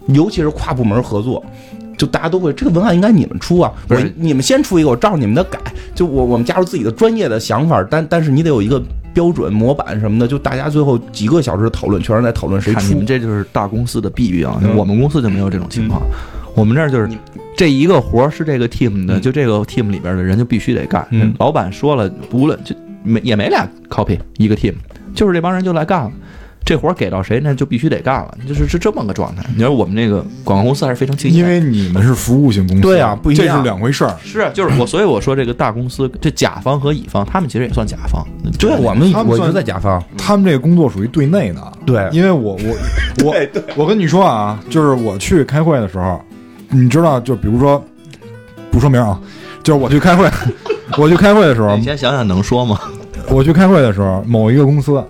[0.07, 1.45] 尤其是跨部门合作。
[1.97, 5.59] 就大家都会，这个文案应该你们出啊，我不是你们先出一个，我照着你们的改。
[5.95, 8.83] 就我我们加入自己的专业的想法，但但是你得有一个
[9.15, 12.97] 标准模板什么的，就大家最后几个小时的讨论，全是在讨论谁出你。
[12.97, 16.03] 们这就是大公司的弊病啊，嗯我们公司就没有这种情况。
[16.55, 17.09] 我们这儿就是
[17.57, 21.07] 这一个活儿是这个 team 的，嗯就这个 team 里边的人就必须得干。
[21.11, 24.75] 嗯老板说了，无论就没也没俩 copy 一个 team，
[25.15, 26.13] 就是这帮人就来干了。
[26.67, 29.45] 这活儿给到谁，那就必须得干了，就是是这么个状态。
[29.55, 34.17] 你说我们这个广告公司还是非常清晰，因为你们是服务型公司，对啊不一样这是两回事儿。
[34.25, 38.27] 是啊，就是我，所以我说这个大公司，这甲方和乙方，他们其实也算甲方。
[38.59, 43.35] 对，我们我他们在甲方，他们这个工作属于对内的，对因为我我我
[43.85, 46.21] 我跟你说啊，就是我去开会的时候，
[46.71, 47.81] 你知道，就比如说
[48.73, 49.21] 不说名啊，
[49.63, 50.29] 就是我去开会，
[50.99, 52.81] 我去开会的时候你，先想想能说吗？
[53.29, 55.03] 我去开会的时候，某一个公司，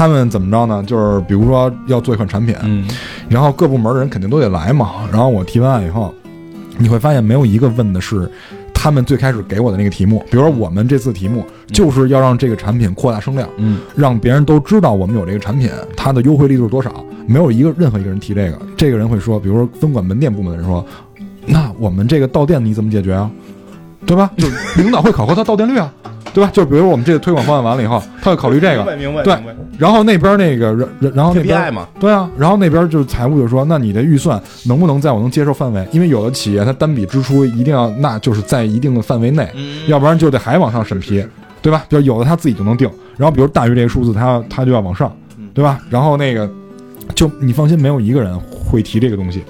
[0.00, 0.82] 他们怎么着呢？
[0.86, 2.88] 就是比如说要做一款产品，嗯
[3.28, 5.06] 然后各部门的人肯定都得来嘛。
[5.12, 6.14] 然后我提完案以后，
[6.78, 8.26] 你会发现没有一个问的是
[8.72, 10.24] 他们最开始给我的那个题目。
[10.30, 16.90] 比如说我们这次题目就是要让这个产品扩大声量，嗯让别人都知道我们有这个产品，它的优惠力度是多少。
[17.26, 20.82] 没有一个任何一个人提这个，这个人会说，比如说分管门店部门的人说，
[21.44, 23.30] 那我们这个到店你怎么解决啊？
[24.06, 24.30] 对吧？
[24.38, 24.48] 就
[24.82, 25.92] 领导会考核他到店率啊，
[26.32, 26.50] 对吧？
[26.52, 29.34] 就比如我们这个推广方案完了以后，他会考虑这个，明白对
[29.78, 35.86] 然后那边那个，然然然后那边对啊，然后那边就是财务就说，那你的预算能不能在我能接受范围？
[35.92, 41.24] 因为有的企业它单笔支出一定要，那就是在一定的范围内，嗯要不然就得还往上审批，
[41.62, 41.84] 对吧？
[41.88, 45.10] 就有的他自己就能定，然后比如大于这个数字，他要他就要往上，
[45.54, 45.80] 对吧？
[45.88, 46.48] 然后那个，
[47.14, 49.42] 就你放心，没有一个人会提这个东西。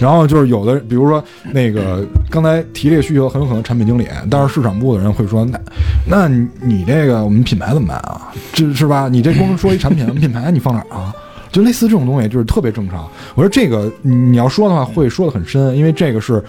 [0.00, 5.58] 然后就是有的，比如说那个刚才提这个需求，很有可能产品经理，但是市场部的人会说，那
[6.06, 8.32] 那你你这个我们品牌怎么办啊？
[8.52, 9.08] 这是吧？
[9.08, 11.14] 你这光说一产品，我们品牌你放哪儿啊？
[11.52, 13.08] 就类似这种东西，就是特别正常。
[13.36, 16.42] 我说这个你要说的话，会说的很深，因为这个是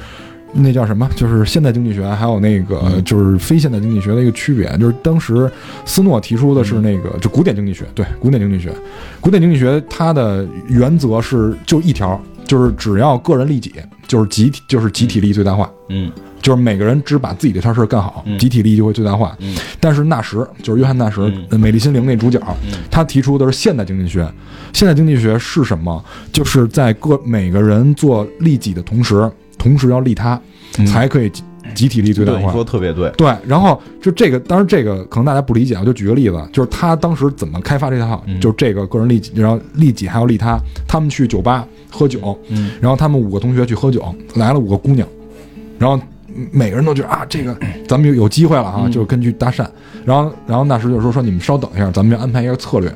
[0.52, 1.08] 那叫什么？
[1.16, 4.66] 就是现代经济学，还有那个就是非现代经济学的一个区别。
[4.80, 5.52] 就是当时
[5.86, 8.74] 斯诺提出的是那个，就古典经济学，对，古典经济学，
[9.22, 13.74] 古典经济学它的原则是就一条，就是只要个人利己，
[14.08, 15.70] 就是集体，就是集体利益最大化。
[15.90, 19.36] 嗯就是每个人只把自己这摊事儿干好，嗯集体利益就会最大化。
[19.40, 21.20] 嗯但是纳什就是约翰纳什，
[21.58, 22.40] 美丽心灵那主角，
[22.92, 24.32] 他提出的是现代经济学。
[24.72, 26.04] 现代经济学是什么？
[26.32, 29.28] 就是在各每个人做利己的同时，
[29.58, 30.40] 同时要利他，
[30.78, 31.32] 嗯才可以
[31.76, 32.52] 集集体利益最大化。
[32.52, 40.58] 说的特别对，对，然后就这个，当然这个可能大家不理解，我就举个例子，就是他当时怎么开发这套，嗯就是这个个人利己，然后利己还有利他。
[40.88, 44.04] 他们去酒吧喝酒，嗯然后他们五个同学去喝酒，
[44.36, 45.08] 来了五个姑娘，
[45.78, 46.02] 然后
[46.52, 47.56] 每个人都觉得啊，这个
[47.88, 49.66] 咱们有有机会了啊，嗯就是根据搭讪，
[50.04, 52.94] 然后然后那时就说说你们稍等一下，咱们就安排一个策略。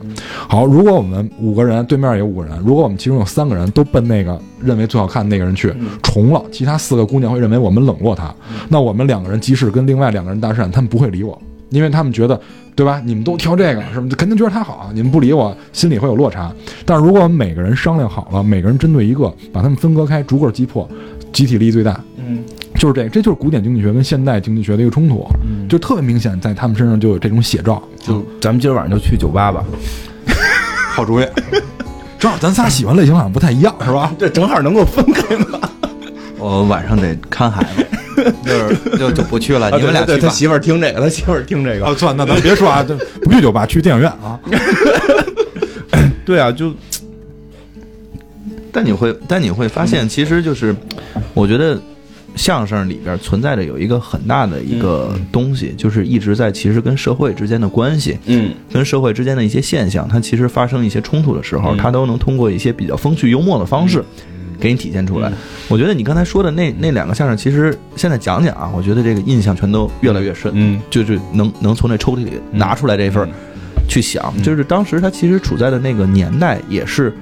[0.47, 5.73] 好，如果我们五个人对面有五个人，如果我们其中有三个人都奔那个认为最好看的那个人去，
[6.03, 8.33] 重了，其他四个姑娘会认为我们冷落他，
[8.67, 12.39] 那我们两个人即使跟另外两个人搭讪，他们不会理我，因为他们觉得。
[12.75, 13.01] 对吧？
[13.03, 14.89] 你们都挑这个，什么肯定觉得他好啊！
[14.93, 16.49] 你们不理我，心里会有落差。
[16.85, 20.89] 但是如果我们每个人商量好了，每个人针对一个，把他们分割开，逐个击破，
[21.33, 22.41] 集体利益最大，嗯
[22.79, 27.83] 就是这个，这就是古典经济学跟现代经济学的一个冲突，嗯，就特别明显，在他们身上就有这种写照。
[27.99, 29.63] 就咱们今儿晚上就去酒吧吧，
[30.95, 31.25] 好主意，
[32.17, 34.11] 正好咱仨喜欢类型好像不太一样，是吧？
[34.17, 35.59] 这正好能够分开嘛。
[36.37, 37.67] 我晚上得看孩
[38.15, 39.69] 子，就是就就不去了。
[39.71, 40.13] 你们俩去吧。
[40.13, 44.39] 对他媳妇儿听这个，他媳妇儿听这个，啊，算了，那咱别说啊，这不去酒吧，去电影院啊。
[46.25, 46.73] 对啊，就
[48.71, 50.73] 但你会，但你会发现，其实就是，
[51.33, 51.77] 我觉得
[52.39, 58.53] 相声里边存在着有一个很大的一个东西，就是一直在其实跟社会之间的关系，嗯。
[58.71, 61.77] 跟社会之间的一些现象，它其实发生一些冲突的时候，嗯。
[61.77, 64.01] 它都能通过一些比较风趣幽默的方式。
[64.57, 65.31] 给你体现出来，
[65.69, 70.81] 我觉得你刚才说的那那两个相声，其实现在讲讲啊，我觉得这个印象全都越来越深，嗯。
[70.89, 73.29] 就是能能从那抽屉里拿出来这份儿
[73.87, 77.13] 去想，就是当时他其实处在的那个年代也是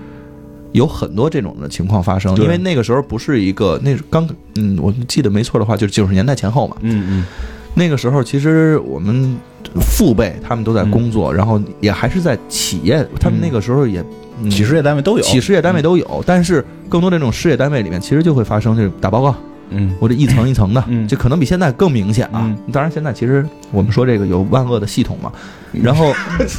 [0.78, 6.78] 有很多这种的情况发生，因为那个时候不是一个那刚嗯，我记得没错的话，就是九十年代前后嘛。
[6.82, 7.26] 嗯嗯。
[7.74, 9.38] 那个时候其实我们
[9.82, 14.04] 父辈他们都在工作，然后也还是在企业，他们那个时候也。
[14.40, 19.36] 嗯，企事业单位都有，企事业单位都有，但是更多这种事业单位里面，其实就会发生这个打报告，
[19.72, 19.96] 嗯。
[20.00, 21.08] 我这一层一层的，嗯。
[21.08, 22.56] 这可能比现在更明显啊。
[22.72, 25.32] 当然，现在其实我们说这个有万恶的系统嘛，
[25.72, 26.14] 然后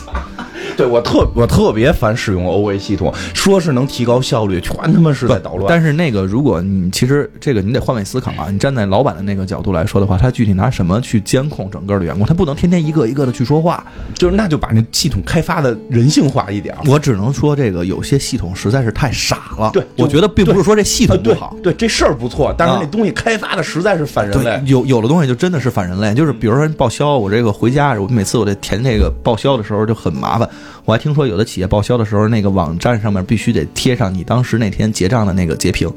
[0.79, 5.67] 对我特我特别烦使用 OA 系统，说是能提高效率，全他妈是在捣乱。
[5.69, 12.25] 但是那个，如果你其实这个你得换位思考啊，你站在老板的那个角度来说的话，他具体拿什么去监控整个的员工？
[12.25, 13.85] 他不能天天一个一个的去说话。
[14.15, 16.73] 就是那就把那系统开发的人性化一点。
[16.87, 19.73] 我只能说，这个有些系统实在是太傻了。
[19.73, 21.57] 对我觉得并不是说这系统不好。
[21.61, 24.63] 对，这事儿不错，但是啊那东西开发的实在是反人对类，。
[24.67, 30.49] 有有的东西就真的是反人类，就是比如说报销，我这个回家，我每次我得填这个报销的时候就很麻烦。
[30.85, 35.91] 我还听说有的企业报销的时候，那个网站上面必须得贴上你当时那天结账的那个截屏，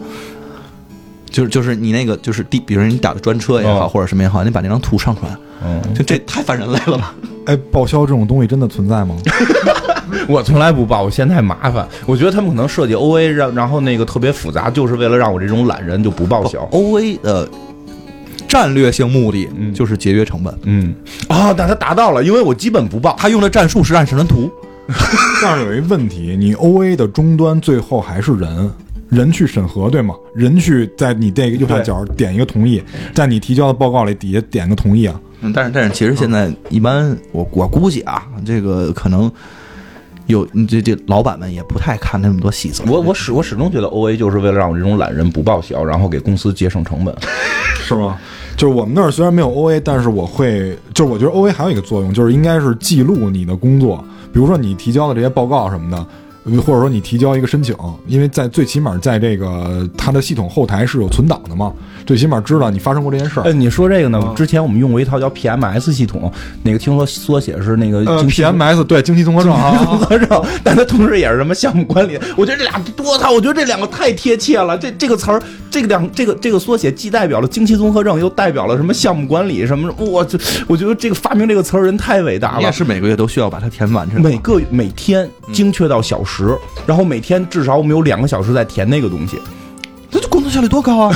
[1.30, 7.16] 就是就是你那个就是第，比如说你打的专车也好、哦或者什么也好，你把那张图上传，嗯，就这太反人类了吧？
[7.46, 9.16] 哎，报销这种东西真的存在吗？
[10.28, 11.88] 我从来不报，我嫌太麻烦。
[12.06, 16.68] 我觉得他们可能设计 OA 让然后那个特别复杂，就是为了让我这种懒人就不报销。
[16.72, 17.50] O A 的
[18.52, 20.94] 战略性目的嗯就是节约成本，嗯，
[21.30, 23.16] 啊，但他达到了，因为我基本不报。
[23.18, 24.52] 他用的战术是暗神图，
[25.42, 28.70] 但是有一问题，你 O A 的终端最后还是人。
[29.08, 30.16] 人去审核对吗？
[30.34, 32.82] 人去在你这个右下角点一个同意，
[33.14, 35.20] 在你提交的报告里底下点个同意啊。
[35.42, 39.30] 嗯，但是但是其实现在一般我我估计啊，这个可能
[40.28, 42.86] 有这这老板们也不太看那么多细则。
[42.86, 47.14] 我我始我始终觉得 OA 就是为了让我这种懒人不报销，然后给公司节省成本。
[47.84, 48.18] 是吗？
[48.62, 56.06] 就是我们那儿虽然没有 O A，但是我会，就是我觉得 O A 还有一个作用，就是应该是记录你的工作，比如说你提交的这些报告什么的，
[56.44, 57.76] 或者说你提交一个申请，
[58.08, 61.72] 因为在最起码在这个它的系统后台是有存档的嘛，
[62.06, 63.44] 最起码知道你发生过这件事儿。
[63.44, 64.20] 哎，你说这个呢？
[64.20, 66.32] 啊之前我们用过一套叫 PMS 系统，
[66.64, 72.18] 那个听说缩写是那个呃，P M S 对经济综合症啊， 综合症，但它同时也是什么项目管理。
[72.36, 74.76] 我觉得这俩多操，我觉得这两个太贴切了。
[74.78, 79.94] 这这个词儿，这个两这个这个缩写既代表了经期综合症，又代表了什么项目管理什么。
[79.98, 82.62] 我这我觉得这个发明这个词儿人太伟大了。
[82.64, 86.31] 也是每个月都需要把它填完，每个每天精确到小时，
[86.86, 89.40] 然后每天至少我们有两个小时在填那个东西。
[90.12, 91.16] 那这工作效率多高啊！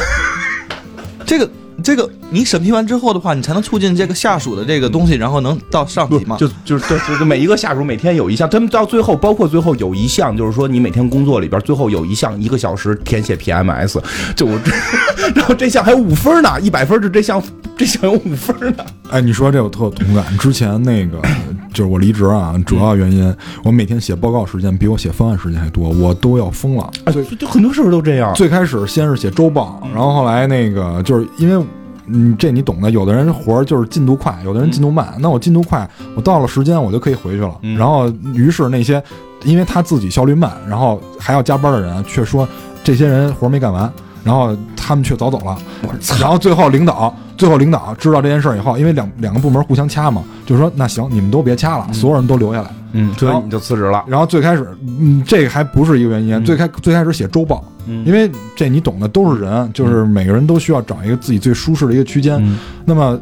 [1.26, 1.50] 这个
[1.84, 6.38] 这个，你审批完之后的话，你才能促进这个下属的这个东西，然后能到上级嘛？
[6.38, 14.00] 就就是对，就是每一个下属每天有一项，他们到最后，包括最后有一项，就是说你每天工作里边最后有一项一个小时填写 PMS，
[14.36, 14.72] 就我这，
[15.36, 17.44] 然后这项还有五分呢，一百分就这项
[17.78, 18.86] 这项有五分呢。
[19.10, 20.24] 哎，你说这我特有同感。
[20.38, 21.20] 之前那个
[21.76, 26.90] 就是我离职啊，主要原因我每天写报告时间比我写方案时间还多，我都要疯了。
[27.04, 28.34] 啊，就就很多事儿都这样。
[28.34, 31.64] 最开始先是写周报，然后后来那个就是因为。
[32.08, 32.92] 嗯，这你懂的。
[32.92, 35.16] 有的人活儿就是进度快，有的人进度慢。
[35.18, 37.58] 那我进度快，我到了时间我就可以回去了。
[37.64, 39.04] 嗯然后，于是那些
[39.44, 42.48] 因为他自己效率慢，然后还要加班的人，却说
[42.84, 43.92] 这些人活儿没干完，
[44.26, 45.58] 然后他们却早走了。
[46.20, 52.70] 然后最后领导，最后领导知道这件事儿以后，因为两两个部门互相掐嘛，就说那行，你们都别掐了，所有人都留下来。
[52.98, 54.04] 嗯，所以你就辞职了。
[54.08, 54.68] 然后最开始，
[55.00, 56.44] 嗯，这个还不是一个原因。
[56.44, 62.38] 最开最开始写周报，嗯因为这你懂的，都是人，就是每个人都需要找一个自己最舒适的一个区间。
[62.42, 63.20] 嗯那么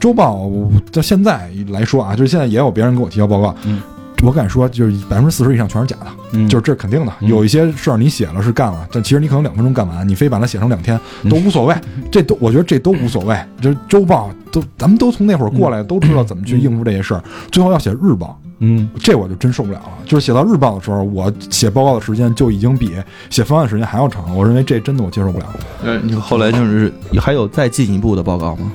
[0.00, 3.80] 周报我到现在来说啊，就是现在也有别人给我提交报告，嗯
[4.22, 7.12] 我敢说就是百分之四十以上全是假的，嗯就是这是肯定的。
[7.20, 11.74] 嗯有一些事儿你写了是干了，但其实你可能两分钟干完，你非把它写成两天嗯都无所谓，
[12.10, 13.38] 这都我觉得这都无所谓。
[13.60, 18.38] 就是周报都咱们都从那会儿过来，都知道怎么去应付这些事儿，最后要写日报。
[18.60, 19.90] 嗯，这我就真受不了了。
[20.06, 22.92] 就是写到日报的时候，我写报告的时间就已经比
[23.28, 24.34] 写方案时间还要长。
[24.34, 25.46] 我认为这真的我接受不了。
[25.82, 26.90] 呃，你后来就是
[27.20, 28.70] 还有再进一步的报告吗？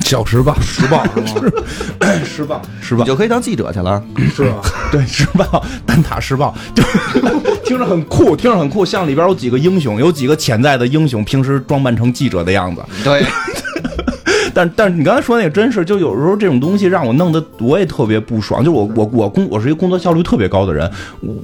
[0.00, 1.52] 小时报，时报 是吗？
[2.24, 4.02] 时报，时报你报，就可以当记者去了。
[4.34, 4.60] 是吧？
[4.92, 6.82] 对，时报， 蛋挞时报，就
[7.64, 12.82] 听着很酷，听着很酷，像里边有几个英雄，有几个潜在的英雄，平时装扮成记者的样子。
[13.02, 13.24] 对，
[14.56, 18.64] 但但是你刚才说那个真是，就有时候这种东西让我弄得我也特别不爽。
[18.64, 20.90] 就我我我工我是一个工作效率特别高的人，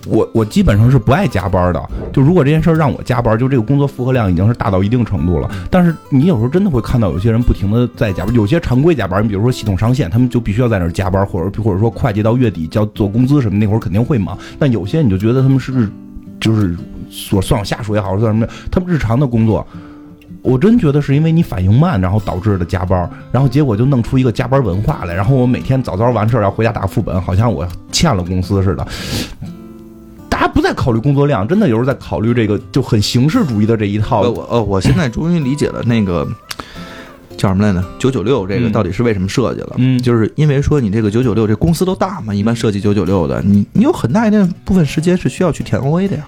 [0.07, 1.91] 我我基本上是不爱加班的。
[2.11, 5.51] 就如果这件事儿让我加班，就这个工作负荷量已经是大到一定程度了。
[5.71, 14.39] 但是你有时候真的会看到有些人不停的在加班，有些常规加班，你比如说系统上线，他们就必须要在那儿加班，或者或者说会计到月底交做工资什么，那会儿肯定会忙。
[14.59, 15.87] 但有些你就觉得他们是
[16.41, 16.75] 就是
[17.11, 19.67] 所算我下属也好，算什么，他们日常的工作。
[20.53, 28.87] 我真觉得是因为你反应慢，然后导致的加班，然后结果就弄出一个加班文化来，然后我每天早早完事儿要回家打副本，好像我欠了公司似的。
[30.29, 34.31] 大家不再考虑工作量，真的有时候在考虑这个就很形式主义的这一套呃，。
[34.31, 36.29] 我呃，我现在终于理解了那个
[37.43, 37.85] 叫什么来着？
[37.99, 39.75] 九九六这个嗯到底是为什么设计了？
[39.79, 46.25] 嗯就是因为说你这个九九六这公司都大嘛，一般设计九九六的，你你有很大一定部分时间是需要去填 OA 的呀。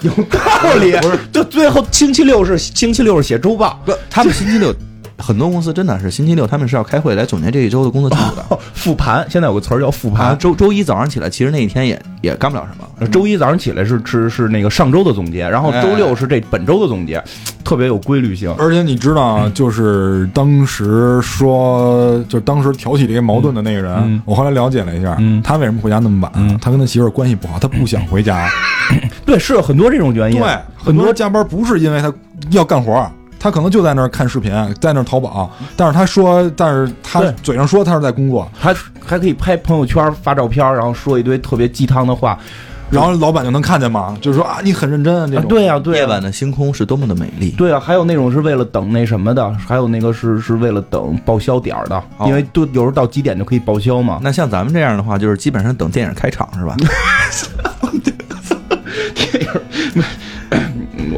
[0.00, 1.18] 有道理，不是？
[1.32, 4.74] 就最后星期六是星期六是写周报，不，他们星期六
[5.18, 8.44] 很多公司真的是星期六他们是要开会来总结这一周的工作进度的。
[8.50, 9.26] 哦复盘。
[9.28, 10.38] 现在有个词儿叫复啊，盘。
[10.38, 13.08] 周周一早上起来，其实那一天也也干不了什么。
[13.08, 17.22] 周一早上起来是是是那个上周的总结，然后周六是这本周的总结，
[17.64, 18.54] 特别有规律性。
[18.58, 26.32] 而且你知道，就是当时说，就是当时挑起这些矛盾的那个人，嗯我后来了解了一下，嗯他为什么回家那么晚？
[26.36, 28.48] 嗯他跟他媳妇儿关系不好，他不想回家。
[29.24, 30.40] 对，是有很多这种原因。
[30.40, 32.12] 对，很多多加班不是因为他
[32.50, 33.10] 要干活儿，
[33.46, 38.74] 他可能就在那儿看视频，在那儿淘宝，但是他说，但是他嘴上说他是在工作，还
[39.04, 42.36] 还可以拍朋友圈、发照片，然后说一堆特别鸡汤的话。
[42.90, 45.42] 然后老板就能看见嘛，就是说啊，你很认真啊这种。
[45.42, 47.50] 啊对呀、对呀、夜晚的星空是多么的美丽。
[47.50, 54.18] 对啊，还有那种是为了等那什么的，还有那个是是为了等报销点儿的，哦因为都有时候到几点就可以报销嘛。
[54.22, 56.76] 那像咱们这样的话，就是基本上等电影开场是吧？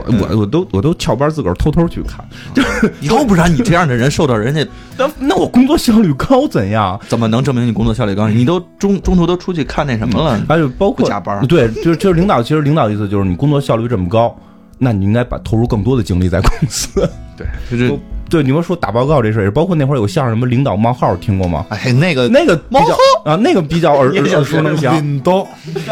[0.08, 6.98] 我我我都我都翘班自个儿偷偷去看，就是要不然你这样的人受到人家 那那我工作效率高怎样？
[7.08, 8.28] 怎么能证明你工作效率高？
[8.28, 10.40] 你都中中途都出去看那什么了？
[10.48, 14.36] 还有包括加班对，就是就是领导，其实领导意思就是你工作效率这么高，
[14.78, 17.08] 那你应该把投入更多的精力在公司。
[17.36, 17.98] 对，就是
[18.28, 21.64] 对，你们说打报告这事包括那会儿有相声什么领导冒号，听过吗？
[21.70, 25.46] 哎，那个那个比较啊，那个比较耳耳熟能详，领导，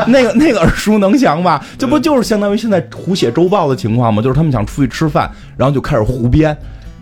[0.07, 1.65] 那个那个耳熟能详吧？
[1.79, 4.21] 这不就是相当于现在胡写周报的情况吗？
[4.23, 6.57] 就是他们想出去吃饭，然后就开始胡编，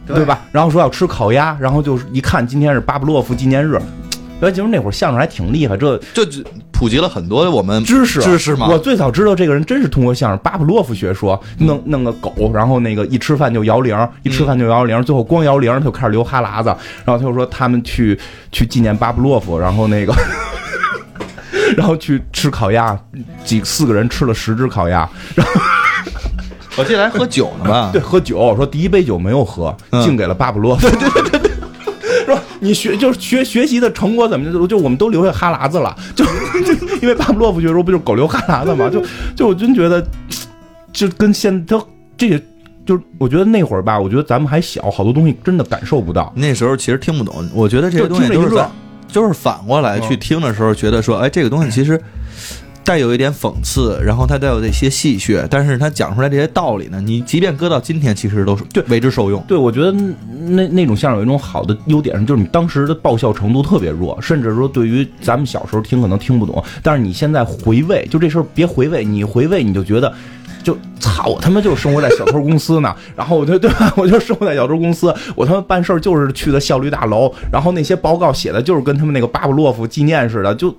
[0.07, 0.41] 对吧？
[0.53, 3.72] 然后说要吃烤鸭，然后就是一看今天是巴布洛夫纪念日，
[4.41, 6.43] 原来其实那会儿相声还挺厉害，这就就
[6.85, 8.68] 普及了很多我们知识知识嘛。
[8.68, 16.68] 我最早知道这个人真是通过相声巴甫洛夫学说，弄弄个狗，然后那个一吃饭就摇铃，一吃饭就摇铃，最后光摇铃他就开始流哈喇子，
[17.07, 18.20] 然后他就说他们去
[18.53, 20.14] 去纪念巴甫洛夫，然后那个。
[21.74, 22.95] 然后去吃烤鸭，
[23.45, 25.53] 几四个人吃了十只烤鸭， 然后
[26.76, 27.89] 我记得还喝酒呢吧？
[27.93, 30.87] 对，喝酒，说第一杯酒没有喝，嗯敬给了巴甫洛夫。
[30.91, 36.30] 对对对对对， 说你学就是学学习的成果怎么就就我们都留下哈喇子了，就就
[37.02, 38.88] 因为巴甫洛夫学说不就是狗流哈喇子嘛？
[38.88, 39.02] 就
[39.36, 40.06] 就我真觉得，
[40.92, 41.82] 就跟现他
[42.16, 42.40] 这个
[42.86, 46.32] 就是我觉得那会儿吧，我觉得咱们还小，好多东西真的感受不到。
[46.36, 48.70] 那时候其实听不懂，我觉得这个东西都是咱
[49.08, 52.00] 就是反过来去听的时候，觉得说，哎，这个东西其实
[52.85, 59.43] 带有一点讽刺，然后它带有一些戏谑，但是它讲出来这些道理呢，你即便搁到今天，其实都是对为之受用。
[59.49, 70.12] 对，我觉得那那种相声有一种好的优点，就是你当时的爆笑程度特别弱，甚至说对于咱们小时候听可能听不懂，但是你现在回味，就这事儿别回味，你回味你就觉得。
[70.62, 73.93] 就操我他妈就生活在小偷公司呢， 然后我就对吧？
[73.99, 80.74] 我就生活在小偷公司，我他妈办事儿就是去的效率大楼，然后那些报告写的就是跟他们那个巴甫洛夫纪念似的，就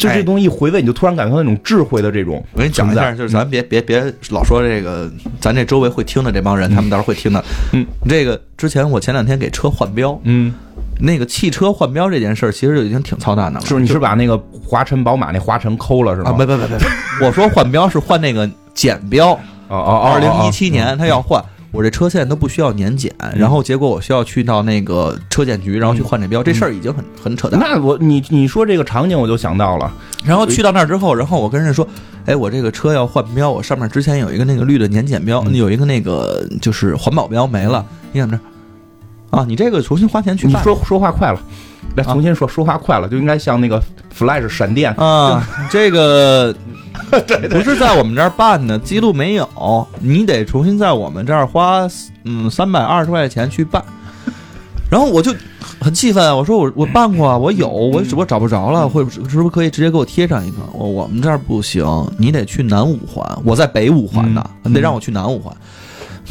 [0.00, 7.44] 就这哎东西一回味，你就突然感觉到那种智慧的这种我给你讲一下，就是咱别别别老说这个，咱这周围会听的这帮人，他们到时候会听的。
[7.72, 10.52] 嗯，这个之前我前两天给车换标，嗯，
[11.00, 13.66] 那个汽车换标这件事儿，其实就已经挺操蛋的了。
[13.66, 16.30] 是你是把那个华晨宝马那华晨抠了是吗？
[16.30, 19.32] 啊，没没没没，我说换标是换那个简标，
[19.68, 21.44] 哦哦哦，二零一哦七年他要换。
[21.72, 27.60] 我这车现在都不需要年检，然后结果我需要去到那个车检局，然后去换这标，这事儿已经很很扯淡。
[27.60, 29.92] 那我你你说这个场景我就想到了，
[30.24, 31.86] 然后去到那儿之后，然后我跟人家说，
[32.26, 35.54] 哎，我这个车要换标，我上面之前有一个那个绿的年检标，嗯。
[35.54, 38.42] 有一个那个就是环保标没了，你怎么着？
[39.38, 41.40] 啊，你这个重新花钱去办你说说话快了，
[41.94, 43.80] 来啊重新说，说话快了就应该像那个
[44.12, 46.52] Flash 闪电，啊，这个
[47.50, 51.88] 不是在我们这儿办的，记录没有，你得重新在我们这儿花
[52.24, 53.82] 嗯三百二十块钱去办。
[54.90, 55.32] 然后我就
[55.80, 60.58] 很气愤啊，我说我我办过啊，我有，我只不过找不着了，会是不是可以直接给我贴上一个？
[60.72, 61.84] 我我们这儿不行，
[62.18, 65.54] 你得去南五环，我在北五环呢，嗯你得让我去南五环。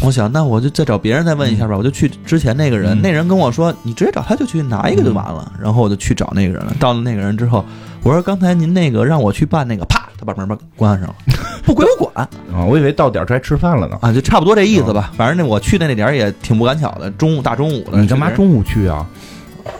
[0.01, 1.75] 我想，那我就再找别人再问一下吧。
[1.77, 5.51] 我就去之前那个人，嗯那人跟我说，你直接找他就去拿一个就完了。
[5.61, 6.73] 然后我就去找那个人了。
[6.79, 7.65] 到了那个人之后，
[8.01, 11.15] 我说刚才您那个让我去办那个，啪，他把门把关上了，
[11.63, 13.97] 不归我管啊，我以为到点儿该吃饭了呢。
[14.01, 15.11] 啊，就差不多这意思吧。
[15.15, 17.99] 反正那我去的那点儿也挺不赶巧的，中午大中午的。
[17.99, 19.05] 你干嘛中午去啊？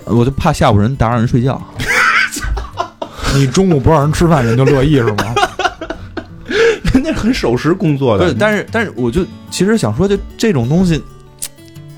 [0.06, 1.60] 我就怕下午人打扰人睡觉。
[3.34, 5.36] 你中午不让人吃饭，人就乐意是吗？
[6.94, 11.02] 人家很守时工作的，但是但是我就其实想说，就这种东西。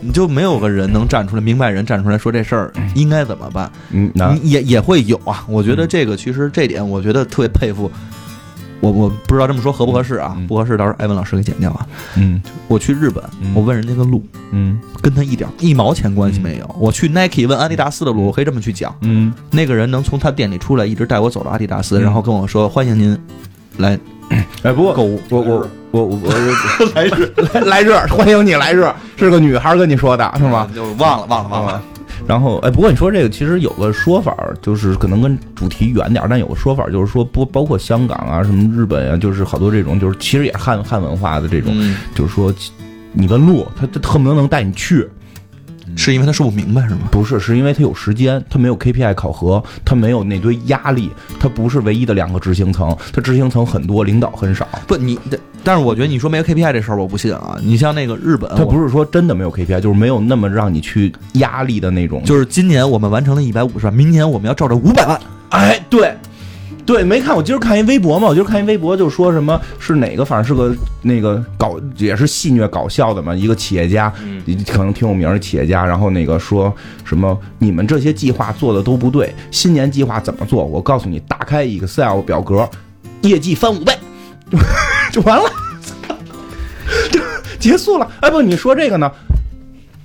[0.01, 3.71] 你就没有个人能站出来，明白人站出来说这事儿应该怎么办？
[3.91, 4.11] 嗯，
[4.43, 5.45] 也也会有啊。
[5.47, 7.89] 我觉得这个其实这点，我觉得特别佩服。
[8.79, 10.33] 我我不知道这么说合不合适啊？
[10.35, 11.85] 嗯不合适，到时候艾文老师给剪掉啊。
[12.15, 16.75] 嗯我去日本，嗯我问人家的路，嗯跟他一点一毛钱关系没有。
[16.79, 18.95] 我去 Nike 问阿迪达斯的路，我可以这么去讲。
[19.01, 23.15] 嗯，那个人能从他店里出来，一直带我走到阿迪达斯，嗯然后跟我说欢迎您
[23.77, 23.99] 来
[24.63, 25.21] 哎，不过购物。
[25.29, 26.15] 我我我我
[26.79, 28.85] 我来日来来日，欢迎你来日，
[29.17, 30.69] 是个女孩跟你说的是吗？
[30.73, 31.71] 就忘了忘了忘了。
[31.73, 31.83] 啊
[32.27, 42.53] 然后，哎，不过你说这个其实有个说法儿，就是可能跟主题远点儿，但有个说法儿就是说，不包括香港啊、什么日本啊，就是好多这种，就是其实也是汉汉文化的这种，嗯，就是说
[43.11, 45.05] 你问路，他他恨不得能带你去，
[45.95, 47.07] 是因为他说不明白是吗？
[47.11, 54.67] 不是，是因为他有时间，他没有 KPI 考核，他没有那堆压力，他不是唯一的两个执行层，他执行层很多，领导很少。
[54.87, 55.19] 不，你
[55.63, 57.55] 但是我觉得你说没有 KPI 这事儿我不信啊。
[57.61, 62.23] 你像那个日本，他不是说真的没有 KPI，就是没有那么让你去压力的那种。
[62.23, 65.19] 就是今年我们完成了一百五十万，明年我们要照着五百万。
[65.49, 66.15] 哎，对，
[66.91, 67.33] 对，没看。
[67.33, 74.13] 我今儿看一微博嘛，我今儿看一微博，就说什么是哪个，反正是个那个搞也是戏谑搞笑的嘛，一个企业家，
[74.67, 75.85] 可能挺有名的企业家。
[75.85, 76.73] 然后那个说
[77.05, 80.65] 什么你们这些计划做的都不对，新年计划怎么做？
[80.65, 82.69] 我告诉你，打开 Excel 表格，
[83.21, 83.93] 业绩翻五倍，
[85.13, 85.49] 就完了，
[87.09, 87.21] 就
[87.57, 88.11] 结束了。
[88.19, 89.09] 哎不，你说这个呢？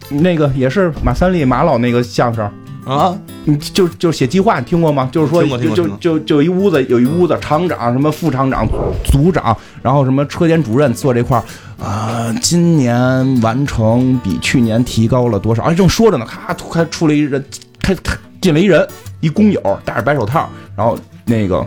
[0.09, 2.49] 那个也是马三立马老那个相声。
[2.87, 5.09] 啊，你就就写计划，你听过吗？
[5.11, 8.65] 就是说，就就就就一屋子，有一屋子厂长、什么副厂长、
[9.05, 12.33] 组长，然后什么车间主任坐这块儿啊。
[12.41, 15.65] 今年完成比去年提高了多少？
[15.65, 17.45] 哎，正说着呢，咔，突开出来一人，
[17.83, 18.87] 开开进来一人，
[19.19, 21.67] 一工友，戴着白手套，然后那个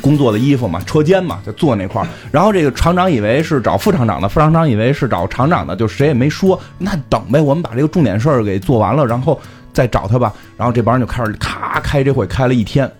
[0.00, 2.06] 工作的衣服嘛，车间嘛，就坐那块儿。
[2.30, 6.56] 然后这个厂长以为是找副厂长的，副厂长以为是找厂长的，就谁也没说。
[6.78, 9.36] 那等呗，我们把这个重点事儿给做完了，然后。
[9.76, 12.90] 再找他吧，然后这帮人就开始咔开这会，开了一天，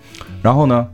[0.42, 0.86] 然后呢，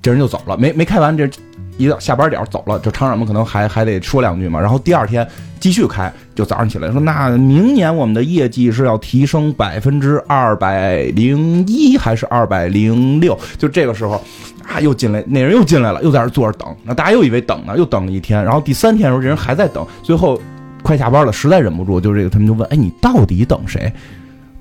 [0.00, 1.28] 这人就走了，没没开完，这
[1.76, 5.28] 一到下班点走了，这厂长们可能还还得说两句嘛，然后第二天
[5.60, 13.38] 继续开，就早上起来说，那明年我们的业绩是要提升百分之二百零一还是二百零六？
[13.58, 14.14] 就这个时候
[14.66, 20.40] 啊，又进来那人又进来了，又在那坐着等，那大家又以为等呢，又等了一天，然后第三天的时候，这人还在等，最后
[20.82, 23.92] 快下班了，实在忍不住，就这个他们就问，哎，你到底等谁？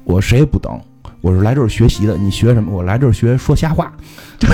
[0.06, 0.80] 我谁也不等，
[1.20, 2.16] 我是来这儿学习的。
[2.18, 2.72] 你学什么？
[2.72, 3.92] 我来这儿学说瞎话。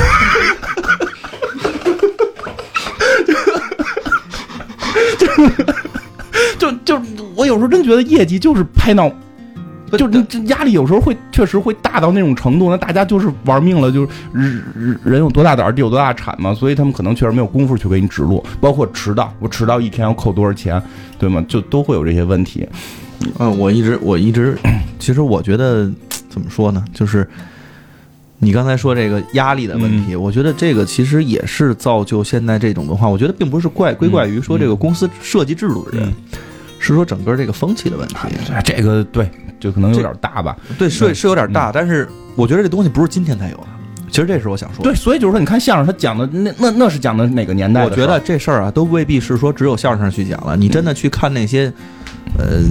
[6.57, 7.01] 就就
[7.35, 9.09] 我有时候真觉得业绩就是拍脑，
[9.97, 12.69] 就这这压力有时候会确实会大到那种程度。
[12.69, 14.09] 那大家就是玩命了，就是
[14.75, 16.53] 人人有多大胆地有多大产嘛。
[16.53, 20.81] 所以他们可能确实没有功夫去给你指路，包括迟到，我迟到一天要扣多少钱，
[21.17, 21.43] 对吗？
[21.47, 22.67] 就都会有这些问题。
[23.39, 24.57] 嗯，我一直我一直，
[24.99, 25.91] 其实我觉得
[26.29, 27.27] 怎么说呢，就是
[28.39, 33.07] 你刚才说这个压力的问题，我觉得这个其实也是造就现在这种文化。
[33.07, 36.13] 我觉得并不是怪归怪于说这个公司设计制度的人，
[36.79, 38.15] 是说整个这个风气的问题。
[38.63, 40.57] 这个对，就可能有点大吧。
[40.77, 43.67] 对，是是有点大，但是我觉得这东西不是今天才有的。
[44.11, 47.83] 其实这是我想说，对，所以就是说，你看相声，他讲的那那那是讲的哪个年代？
[47.83, 50.55] 我觉得这事儿啊，都未必是说只有相声去讲了。
[50.55, 51.73] 你真的去看那些。
[52.37, 52.61] 呃，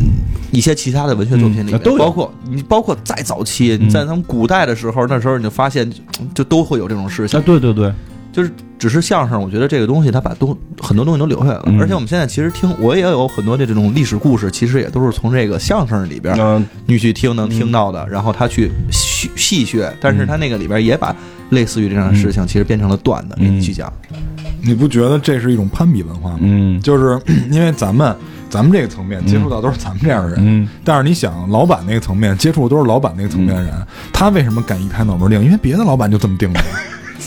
[0.53, 5.91] 一些其他的文学作品里面，都包括你，包括再早期，你在他们古代的时候，那时候你就发现，
[6.35, 7.39] 就都会有这种事情。
[7.43, 7.93] 对对对，
[8.33, 11.65] 就是只是相声，我觉得这个东西，它把东很多东西都留下来了。
[11.81, 21.15] 而且我们现在其实听，我也有很多的这种历史故事，其实也都是从这个相声里边你去听能听到的，然后他去细细学，但是他那个里边也把
[21.51, 23.93] 类似于这样的事情，其实变成了段子给你去讲。
[24.63, 26.39] 你不觉得这是一种攀比文化吗？
[26.41, 27.21] 嗯，就是
[27.51, 28.15] 因为咱们。
[28.51, 33.73] 咱们这个层面接触到都是咱们这样的人，嗯但是你想，老板那个层面接触的都是老板那个层面的人，
[34.13, 35.41] 他为什么敢一拍脑门定？
[35.45, 36.61] 因为别的老板就这么定的，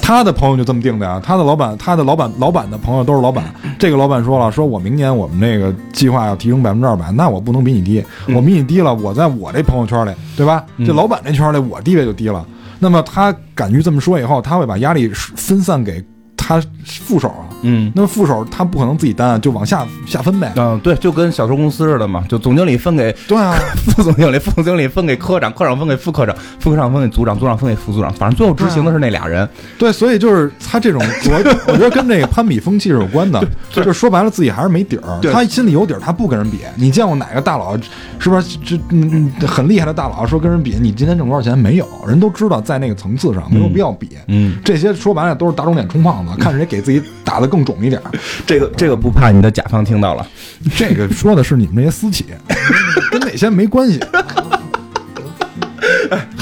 [0.02, 1.22] 他的朋友就这么定的呀。
[1.24, 3.44] 他的老板，他的老板，老板的朋友都是老板。
[3.78, 8.04] 这个老板说了，说我明年我们那个计划要提升百分之二百，那我不能比你低，
[8.36, 10.64] 我比你低了，我在我这朋友圈里，对吧？
[10.86, 12.46] 这老板这圈里，我地位就低了。
[12.80, 16.04] 那么他敢于这么说以后，他会把压力分散给。
[16.46, 20.52] 他副手啊，嗯，那么副手他不可能自己担，就往下下分呗。
[20.58, 23.56] 嗯，对，就跟小偷公司似的嘛，就总经理分给对啊，
[23.96, 29.48] 副总经理，副总经理分给科长，科长分给副科长，副科长分给组长，组长分给副组长，反正最后执行的是那俩人。
[29.78, 33.42] 对，所以就是他这种，我 我觉得跟这个攀比风气是有关的。
[33.72, 35.20] 就是说白了，自己还是没底儿。
[35.32, 36.60] 他心里有底儿，他不跟人比。
[36.76, 37.78] 你见过哪个大佬
[38.20, 40.78] 是不是这嗯很厉害的大佬说跟人比？
[40.82, 41.58] 你今天挣多少钱？
[41.58, 44.10] 没有人都知道，在那个层次上没有必要比。
[44.28, 46.33] 嗯，这些说白了都是打肿脸充胖子。
[46.36, 48.02] 看谁给自己打的更肿一点，
[48.46, 50.28] 这个这个不怕你的甲方听到了，
[50.76, 52.26] 这个说的是你们这些私企，
[53.12, 54.00] 跟那些没关系。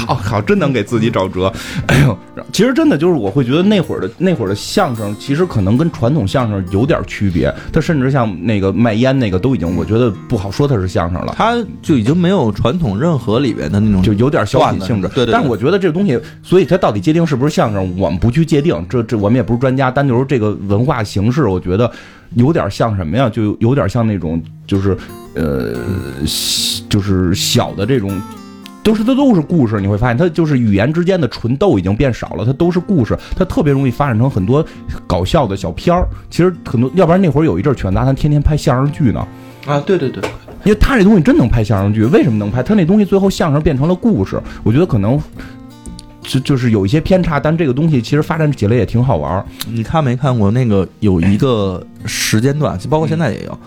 [0.05, 1.51] 好 好，真能给自己找辙。
[1.87, 2.17] 哎呦，
[2.51, 7.53] 其实真的就是，我会觉得那会儿的那会儿的相声，其实可能跟传统相声有点区别。
[7.71, 11.33] 他甚至像那个卖烟那个，都已经我觉得不好说他是相声了。
[11.37, 15.07] 他就已经没有传统任何里边的那种，就有点小品性质。
[15.09, 15.31] 对对。
[15.31, 18.85] 但是我觉得这个东西，所以它到底界定是不是相声，我们不去界定。
[18.89, 21.89] 这这我们也不是专家，单就是这个文化形式，我觉得
[22.35, 23.29] 有点像什么呀？
[23.29, 24.97] 就有点像那种，就是
[25.35, 25.75] 呃，
[26.89, 28.21] 就是小的这种。
[28.84, 34.65] 都是它都是故事，你会发现它就是语言之间的纯逗已经变少了，它都是故事，它特别容易发展成很多
[35.05, 36.07] 搞笑的小片儿。
[36.29, 39.27] 其实很多，要不然那会儿有一阵儿犬杂谈天天拍相声剧呢。
[39.67, 40.23] 啊，对对对，
[40.63, 42.63] 因为他这东西真能拍相声剧，为什么能拍？
[42.63, 45.21] 他那东西最后相声变成了故事，我觉得可能
[46.23, 49.45] 就就是有一些偏差，但这个东西其实发展起来也挺好玩。
[49.69, 53.59] 你看没看过那个有一个时间段，包括现在也有。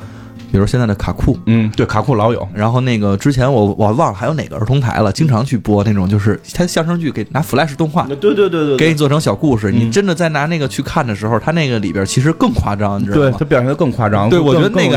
[0.54, 1.36] 比如现在的卡酷。
[1.46, 13.44] 嗯，对，卡酷老有，然后那个之前我我忘了还有哪个儿童台了，经常去播那种，就是他相声剧给拿 Flash 动画对对对对给你做成小故事，嗯你真的在拿那个去看的时候，他那个里边其实更夸张，你知道吗对他？
[13.46, 14.96] 表现的更夸张，对我觉得那个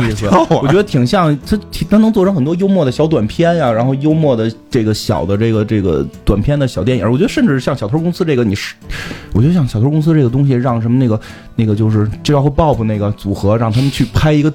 [0.62, 1.58] 我觉得挺像他，
[1.90, 7.12] 他能做成很多幽默的小短片呀，然后幽默的这个小的这个这个短片的小电影。
[7.12, 8.76] 我觉得甚至像小偷公司这个，你是，
[9.34, 11.20] 我觉得像小偷公司这个东西，让什么那个
[11.56, 14.54] 那个就是 j o 和 Bob 那个组合，让他们去拍一个。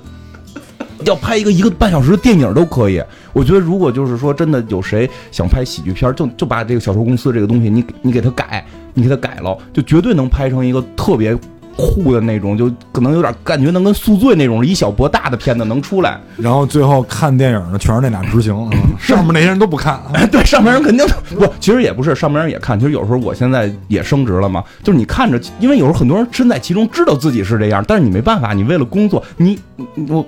[1.05, 11.36] 要拍一个一个半小时的电影都可以，我觉得如果就是说真的有谁想拍喜剧片，就就把这个小说公司这个东西，你你给他改，你给他改了，就绝对能拍成一个特别
[11.76, 16.20] 酷的那种，就可能有点感觉能跟宿醉那种以小博大的片子能出来。
[16.36, 20.00] 然后最后看电影的全是那俩执行，嗯 上面那些人都不看。
[20.12, 21.06] 哎， 对，上面人肯定
[21.36, 22.78] 不，其实也不是，上面人也看。
[22.78, 29.58] 其实有时候我现在也升职了嘛，就是你看着，因为有时候很多人身在其中，知道自己是这样，但是你没办法，你为了工作，你
[29.94, 30.24] 你我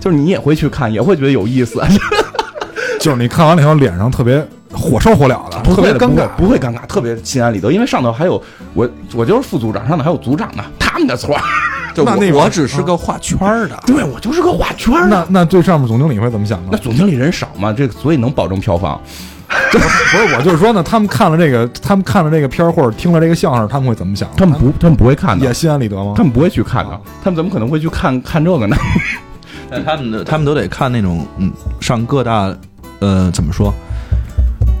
[0.00, 1.82] 就是你也会去看，也会觉得有意思，
[3.00, 4.44] 就是你看完了以后，脸上特别
[4.78, 6.28] 火烧火燎的，特别尴尬。
[6.36, 8.40] 不会尴尬，特别心安理得，因为上头还有
[8.74, 11.42] 我，我就是副组长，上头还有组长呢，他们的错儿，
[11.94, 15.26] 就我那那我只是个画圈儿的， 对我就是个画圈儿的。
[15.30, 16.68] 那那最上面总经理会怎么想呢？
[16.72, 19.00] 那总经理人少嘛，这个所以能保证票房。
[19.72, 24.28] 不是，我就是说呢，他们看了这个，他们看了这个片儿或者听了这个相声，他们会怎么想？
[24.36, 26.22] 他们不，他们不会看的也，心安理得吗他？
[26.22, 28.76] 们不会去看的，他们怎么可能会去看看这个呢？
[29.70, 31.50] 但他们的他们都得看那种嗯，
[31.80, 32.54] 上各大
[33.00, 33.72] 呃怎么说，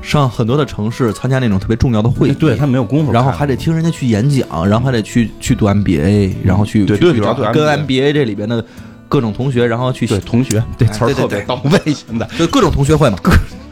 [0.02, 7.20] 上很多的城市参加那种特别重要的会议，对他没有功夫，然后还得听人家去演讲，然后还得去去读 MBA，然后去对去
[7.52, 8.64] 跟 MBA 这里边的
[9.08, 12.26] 各种同学，然后去对同学这词儿特别到位，现在。
[12.38, 13.18] 就各种同学会嘛，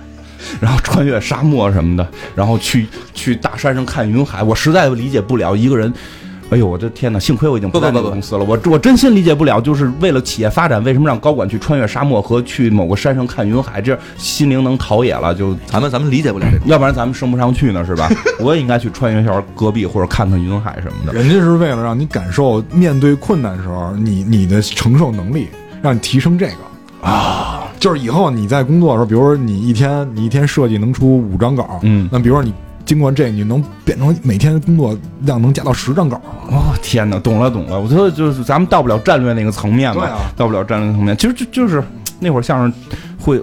[0.61, 5.93] 然后穿越沙漠什么的，然后去去大山上看云海，我实在理解不了一个人。
[6.51, 7.19] 哎呦，我的天哪！
[7.19, 16.69] 幸亏我已经在那不不不不个公司了，我我真心理解不了，就是为了企业发展，为什么让高管去穿越沙漠和去某个山上看云海，这心灵能陶冶了，就咱们咱们理解不了这种。
[16.69, 18.09] 要不然咱们升不上去呢，是吧？
[18.39, 21.13] 我也应该去穿越一下戈壁或者看看云海什么的。
[21.13, 25.49] 人家是为了让你感受面对困难的时候，你你的承受能力，
[25.83, 27.65] 让你提升这个啊。
[27.79, 32.55] 就是以后你在工作的时候，比如说你一天你一天设计能出五张稿，嗯那比如说你
[32.87, 36.23] 经过这，你能变成每天工作量能加到十张稿了。
[36.51, 41.17] 哦，天哪，懂了懂了，我觉得就是咱们到不了战略那个层面嘛，啊到不了战略层面。
[41.17, 41.83] 其实就就是
[42.21, 42.73] 那会儿相声
[43.19, 43.43] 会，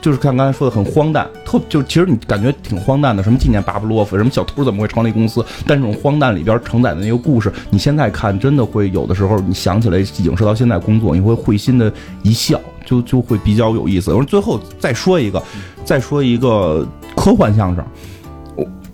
[0.00, 11.92] 就是看刚才说的很荒诞，特就其实你感觉挺荒诞的，什么纪念巴布洛夫，什么小偷怎么会成立公司，但这种荒诞里边承载的那个故事，你现在看真的会有的时候你想起来影射到现在工作，你会会心的
[12.22, 14.12] 一笑，就就会比较有意思。
[14.12, 15.42] 我说最后再说一个，
[15.84, 16.86] 再说一个
[17.16, 18.13] 科幻相声，我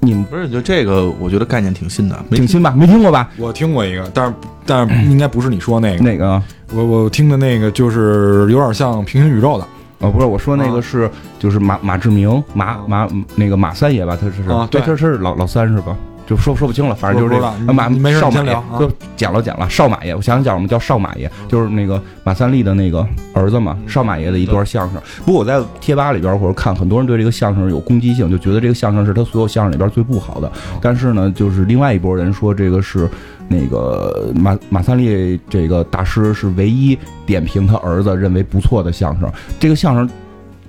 [0.00, 2.72] 你们不是，就这个，我觉得概念挺新的，挺新吧？
[2.76, 3.28] 没听过吧？
[3.36, 4.34] 我听过一个，但是
[4.64, 6.42] 但是应该不是你说那个，哪个啊？
[6.72, 9.66] 我我听的那个就是有点像平行宇宙的
[9.98, 15.94] 哦，不是，我说那个是、就是马马志明马马那个马三爷吧，他是是啊对对，他是老老三是吧？
[16.30, 23.04] 就说说不清了，反正就是这个马没事少马爷就讲了讲了少马爷，我想想叫什么叫少马爷，就是那个马三立的那个
[23.34, 25.02] 儿子嘛，少马爷的一段相声。
[25.26, 30.48] 不过我在贴吧里边或者看，很多人对这个相声有攻击性，就觉得这个相声是他所有相声里边最不好的。
[30.80, 33.10] 但是呢，就是另外一拨人说这个是
[33.48, 39.28] 那个马马三立这个大师是唯一点评他儿子认为不错的相声。
[39.58, 40.08] 这个相声，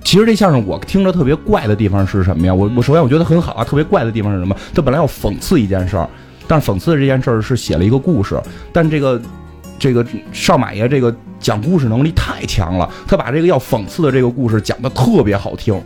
[0.04, 2.52] 其实这相声我听着特别怪的地方是什么呀？
[2.52, 4.54] 我我首先我觉得很好啊，特别怪的地方是什么？
[4.74, 6.08] 他本来要讽刺一件事儿，
[6.46, 8.40] 但是讽刺的这件事儿是写了一个故事，
[8.72, 9.20] 但这个
[9.78, 15.80] 这个少马爷这个讲故事能力太强了，他把这个要讽刺的这个故事讲的特别好听。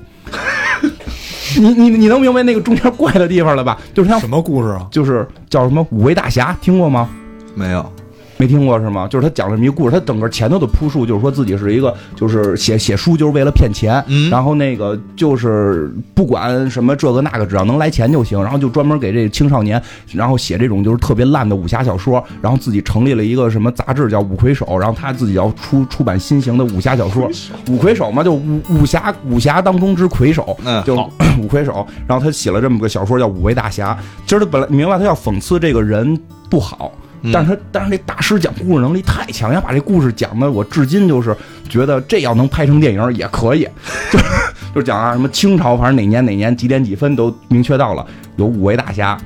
[1.59, 3.79] 你你你能明白那个中间怪的地方了吧？
[3.95, 4.87] 就是像什么故事啊？
[4.91, 7.09] 就是叫什么五位大侠，听过吗？
[7.55, 7.93] 没有。
[8.39, 9.09] 没听过是吗？
[9.09, 19.82] 就是他讲了这么一个故事，他整个前头的铺述就是说自己是一个，就是写写书就是为了骗钱，嗯然后那个就是不管什么这个那个，只要能来钱就行，然后就专门给这青少年，
[20.12, 27.30] 然后写这种就是特别烂的武侠小说，然后自己成立了一个什么杂志叫五魁首，然后他自己要出出版新型的武侠小说，
[27.68, 30.97] 五魁首嘛，就武武侠武侠当中之魁首，就嗯就
[31.43, 33.95] 五魁首，然后他写了这么个小说叫《五位大侠》，
[34.26, 36.18] 其实他本来明白他要讽刺这个人
[36.51, 36.93] 不好。
[37.23, 37.33] 嗯。
[37.33, 41.37] 但是他，但是这大师讲故事能力太强要，把这故事讲的我至今就是
[41.69, 43.69] 觉得这要能拍成电影也可以，
[44.12, 44.25] 就是
[44.75, 48.07] 就讲啊什么清朝，反正哪年哪年几点几分都明确到了，
[48.37, 49.19] 有五位大侠，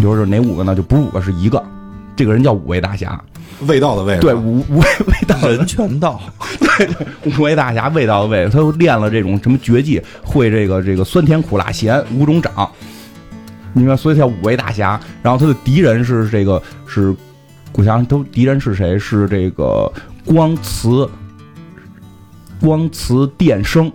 [0.00, 0.74] 就是哪五个呢？
[0.74, 1.62] 就不是五个，是一个，
[2.16, 3.20] 这个人叫五位大侠，
[3.66, 6.20] 味道的味对，五五味味道的人全到，
[7.24, 12.70] 五位大侠 味道的味，他又练了这种什么绝技，会这个这个酸甜苦辣咸五种掌，
[13.72, 13.96] 你看？
[13.96, 15.00] 所以他叫五位大侠。
[15.22, 17.14] 然后他的敌人是这个是，
[17.74, 18.98] 我想想都敌人是谁？
[18.98, 19.90] 是这个
[20.24, 21.08] 光磁
[22.60, 23.90] 光磁电声。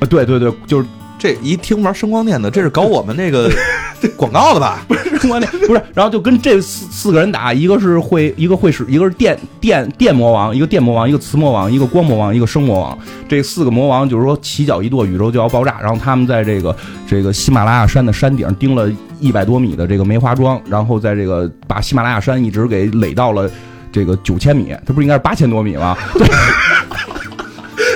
[0.00, 3.50] 啊，对对对，就是这一听玩声光电的，这是搞我们那个
[4.16, 4.84] 广告的吧？
[5.20, 12.98] 声光电不是，然后就跟这四四个人打，一个是会，一个会使，一个是电电电魔王，一个电魔王，一个磁魔王，一个光魔王，一个声魔王。
[13.28, 15.78] 这四个魔王就是说起脚一跺，宇宙就要爆炸。
[15.80, 16.74] 然后他们在这个
[17.06, 23.50] 这个喜马拉雅山的山顶钉了一百多米的这个梅花桩，然后在这个把喜马拉雅山一直给垒到了
[23.92, 25.96] 这个九千米，它不是应该是八千多米吗？
[26.14, 26.26] 对。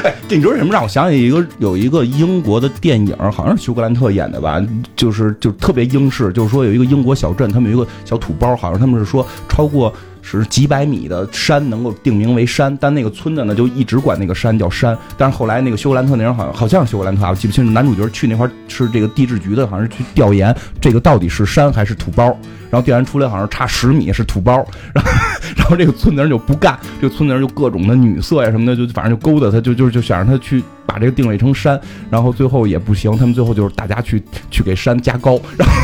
[0.05, 4.63] 哎，这你知道什么让我想起一个有一个英国的电影，好像是休格兰特演的吧？
[4.95, 9.91] 就是就特别英式，就是说有一个英国小镇，他们有一个小土包，好像他们是说超过
[10.27, 14.97] 是几百米的山能够定名为山，但那个村子呢就一直管那个山叫山。
[15.19, 17.71] 但是后来那个休格兰特那人好像好像是休格兰特，我记不清楚。
[17.71, 22.25] 男主角去那块是这个地质局的，好像是去调研这个到底是山还是土包。
[22.71, 25.11] 然后调研出来好像差十米是土包，然后
[25.57, 34.21] 然后这个村子人就不干，这个村子人就各种的女色呀什么的，就反正就勾搭他，就就就想让他去把这个定位成山，然后最后也不行，他们最后就是大家去
[34.51, 35.75] 去给山加高，然后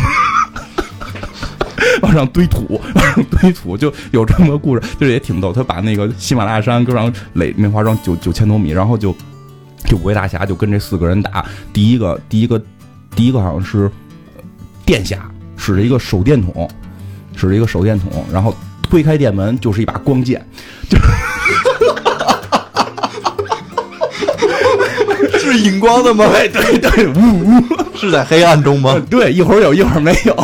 [2.10, 5.52] 往上堆土， 往上堆土，就有这么个故事，就是也挺逗。
[5.52, 9.14] 他把那个喜马拉雅山搁上垒梅花桩九九千多米，然后就
[9.86, 12.60] 就五位大侠就跟这四个人打，第一个第一个
[13.14, 13.90] 第一个好像是
[14.84, 16.68] 电侠，使着一个手电筒。
[17.36, 20.44] 使着一个手电筒，然后推开店门就是一把光剑，
[20.90, 20.98] 就
[25.38, 26.28] 是荧光的吗？
[26.30, 27.62] 对对对，呜呜，
[27.96, 29.00] 是在黑暗中吗？
[29.08, 30.34] 对，一会儿有一会儿没有，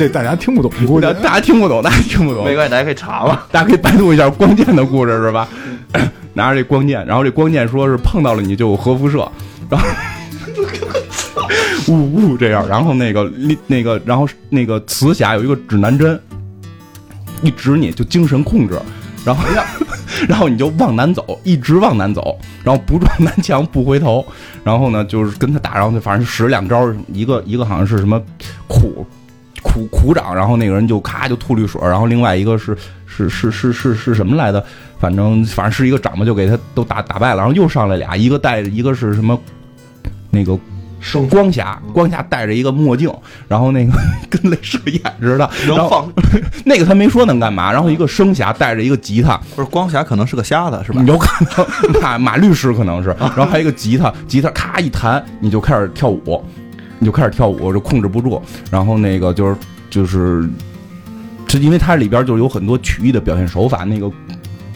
[0.00, 5.46] 这大家听不懂， 估计大家听不懂，大家听不懂，没关系， 大家可以查嘛，大家可以百度一下光剑的故事是吧？
[6.32, 9.30] 拿着这光剑，然后这光剑说是碰到了你就有核辐射，
[9.68, 9.86] 然后。
[11.88, 13.30] 呜呜，这样，然后那个
[13.66, 16.18] 那个，然后那个磁侠有一个指南针，
[17.42, 18.80] 一指你就精神控制，
[19.22, 19.44] 然后
[20.26, 24.24] 然后你就往南走，一直往南走，然后不撞南墙不回头，
[24.64, 28.18] 然后呢就是跟他打，然后就反正使两招，一个一个好像是什么
[28.66, 29.06] 苦
[29.62, 34.64] 苦苦掌，然后那个人就咔就吐绿水，然后另外一个是是是是是是什么来的，
[34.98, 39.38] 反正反正是一个掌吧，就给他都打打败了，然后又上来俩，一个带一个是什么
[40.30, 40.58] 那个。
[41.02, 43.10] 声光侠，光侠戴着一个墨镜，
[43.48, 43.92] 然后那个
[44.28, 46.06] 跟镭射眼似的，能放
[46.66, 47.72] 那个他没说能干嘛。
[47.72, 51.02] 然后一个声侠带着一个吉他，不是光侠可能是个瞎子是吧？
[51.06, 51.66] 有可能
[52.02, 56.44] 马马律师可能是，然后还有一个吉他，吉他咔一弹你就开始跳舞，
[57.00, 58.40] 你就开始跳舞就控制不住。
[58.70, 59.56] 然后那个就是
[59.90, 60.48] 就是，
[61.48, 64.08] 是因为它里边就有很多曲艺的表现手法，那个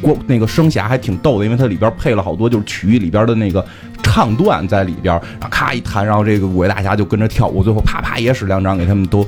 [0.03, 3.65] 光那个声侠还挺逗的，因为它里边配了好多就是曲艺里边的那个。
[4.03, 9.27] 唱段在里边，然后咔一弹，然后这个五位大侠就跟着跳舞，最后啪啪也使两掌给他们都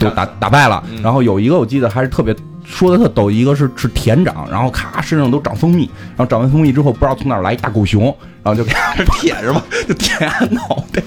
[0.00, 0.82] 都打打败了。
[1.00, 2.34] 然后有一个我记得还是特别
[2.64, 8.06] 说的特逗，一个是是舔掌，然后咔身上都长蜂蜜，然后长完蜂蜜之后不知道从哪来一大狗熊，
[8.42, 9.62] 然后就给他舔是吧？
[9.86, 11.00] 就舔脑袋。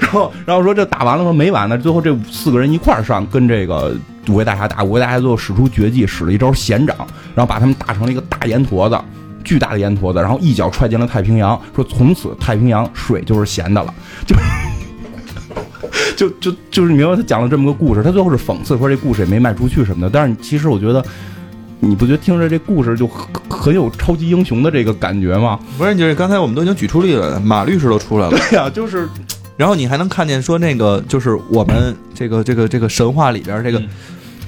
[0.00, 3.94] 然后然后说这打完了说没完呢，最后这四个人一块儿上跟这个
[4.28, 6.96] 五位大侠打，五位大侠最后使出绝技，使了一招咸掌，
[7.34, 8.98] 然后把他们打成了一个大盐坨子。
[9.44, 13.92] 巨大的烟坨子，然后一脚踹进了太平洋，说从此太平洋水就是咸的了，
[14.24, 14.36] 就
[16.16, 21.04] 就就就是你明白他讲了这么个故事，他最后是讽刺说这故事也没卖出去什么的，但是其实我觉得，
[21.80, 25.58] 你不觉得听着这故事就很很有超级英雄的这个感觉吗？
[25.76, 29.08] 不是，就是刚才我们都已经举出例子了，马律师都出来了，对呀，就是，
[29.56, 33.82] 然后你还能看见说那个就是我们这个这个这个神话里边这个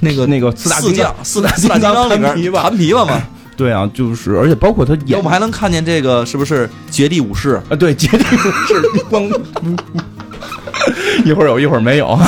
[0.00, 3.22] 那个那个四大金刚四大金刚里边弹琵琶嘛。
[3.57, 7.62] 对啊，就是而且包括他演，我们还能看见这个是不是绝地武士？
[7.70, 7.76] 啊？
[7.76, 8.82] 对，绝地武士。
[9.09, 9.30] 光，
[11.24, 12.18] 一会儿有一会儿没有。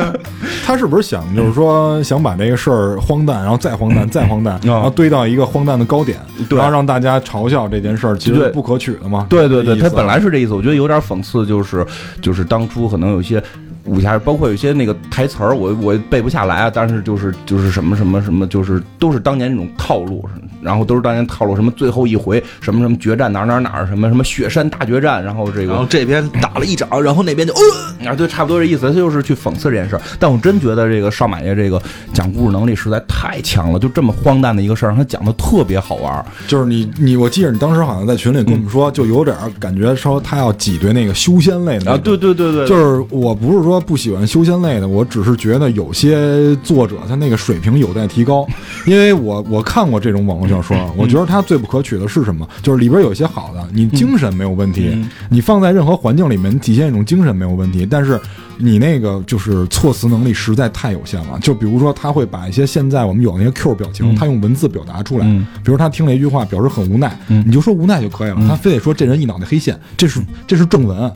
[0.64, 6.18] 他是不是想就是说想把这个事儿荒诞，然后再荒诞，再荒诞，然后堆到一个荒诞的高点，
[6.50, 9.26] 然后让大家嘲笑这件事儿其实不可取的嘛？
[9.28, 11.84] 对对对，他本来是这意思，我觉得有点讽刺，就是
[12.22, 13.42] 就是当初可能有些。
[13.90, 16.70] 武侠包括有些那个台词儿，我我背不下来啊。
[16.72, 20.24] 但是就是就是什么什么什么，就是都是当年那种套路，
[20.62, 21.56] 然后都是当年套路。
[21.56, 28.86] 什么最后一回什么什么决战哪哪哪什么什么雪山大决战，然后这个然后这边打了一掌，然后那边就呃啊，对，差不多这意思。
[28.86, 30.02] 他就是去讽刺这件事儿。
[30.20, 31.82] 但我真觉得这个少马爷这个
[32.12, 36.24] 讲故事能力实在太强了，就这么荒诞的一个事儿，他讲的特别好玩。
[36.46, 41.98] 就是你你，我记得你当时好像在群里跟我们说，就有点感觉说他要挤兑那个修仙类的啊。
[42.02, 43.79] 对对对对，就是我不是说。
[43.80, 48.46] 说不喜欢修仙类的，我只是觉得有些作者他那个水平有待提高，
[48.86, 52.46] 因为我我看过这种网络小说，我觉得它最不可取的是什么？
[52.62, 58.20] 就是里边有些好的，你精神没有问题，你放在任何环境里面体现一种精神没有问题，但是
[58.60, 61.38] 你那个就是措辞能力实在太有限了。
[61.40, 65.26] 就比如说，他会把一些现在我们有那些 Q 表情，嗯他用文字表达出来。
[65.26, 68.36] 嗯比如他听了一句话，表示很无奈，嗯你就说无奈就可以了。
[68.46, 71.10] 他非得说这人一脑袋黑线，这是这是正文，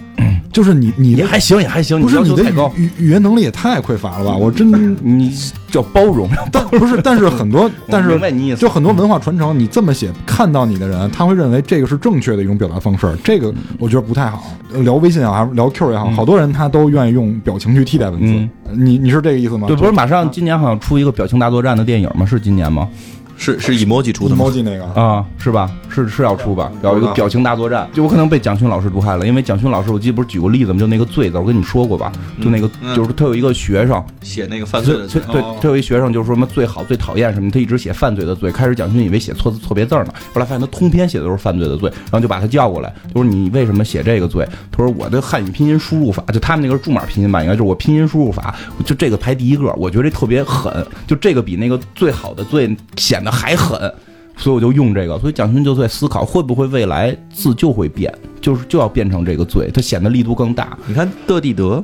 [0.53, 4.36] 就是你你还行，也还行，你不是你的语语语言能力也太匮乏了吧？
[4.36, 5.32] 我真你
[5.70, 6.28] 叫包容。
[6.51, 8.18] 但不是，但是很多，但是
[8.57, 14.45] 就很多文化传承，你这么写，看到你的人，他会认为这个是正确的一种表达方式，这个我觉得不太好。
[14.82, 18.32] 聊微信也好，聊 Q 也好，好多人他都愿意用表情去替代文字。
[18.32, 19.66] 嗯你你是这个意思吗？
[19.68, 22.26] 对，不是马上今年好像出一个表情大作战的电影吗？
[22.26, 22.89] 是今年吗？
[23.37, 25.70] 是是 emoji 出的吗？emoji 那个啊，是吧？
[25.89, 26.70] 是是要出吧？
[26.82, 30.78] 要一个表情大作战，就我可能被蒋勋老师毒害了，因为蒋勋老师，我记得不是举过例子吗？
[30.78, 32.11] 就那个“罪”字，我跟你说过吧？
[32.43, 38.51] 就那个，嗯就是他有一个学生，写那个犯罪的罪对，对，他有一学生就是说什么最好、最讨厌什么，他一直写犯罪的罪。
[38.51, 44.47] 开始蒋勋以为写错字错别字呢，后来发现他通篇写的都是犯罪的罪，然后就把他叫过来，就说你为什么写这个罪？
[44.72, 48.55] 他说我的汉语拼音输入法，就他们那个是注码拼音吧，应该就是我拼音输入法，
[48.85, 53.92] 就这个排第一个，我觉得这特别狠，就这个比那个最好的罪显得还狠。
[54.36, 60.76] 所以我就用这个，所以蒋勋就在思考，会不会未来字就会变，就是就要变成这个罪，它显得力度更大。
[60.88, 61.82] 你看的地德，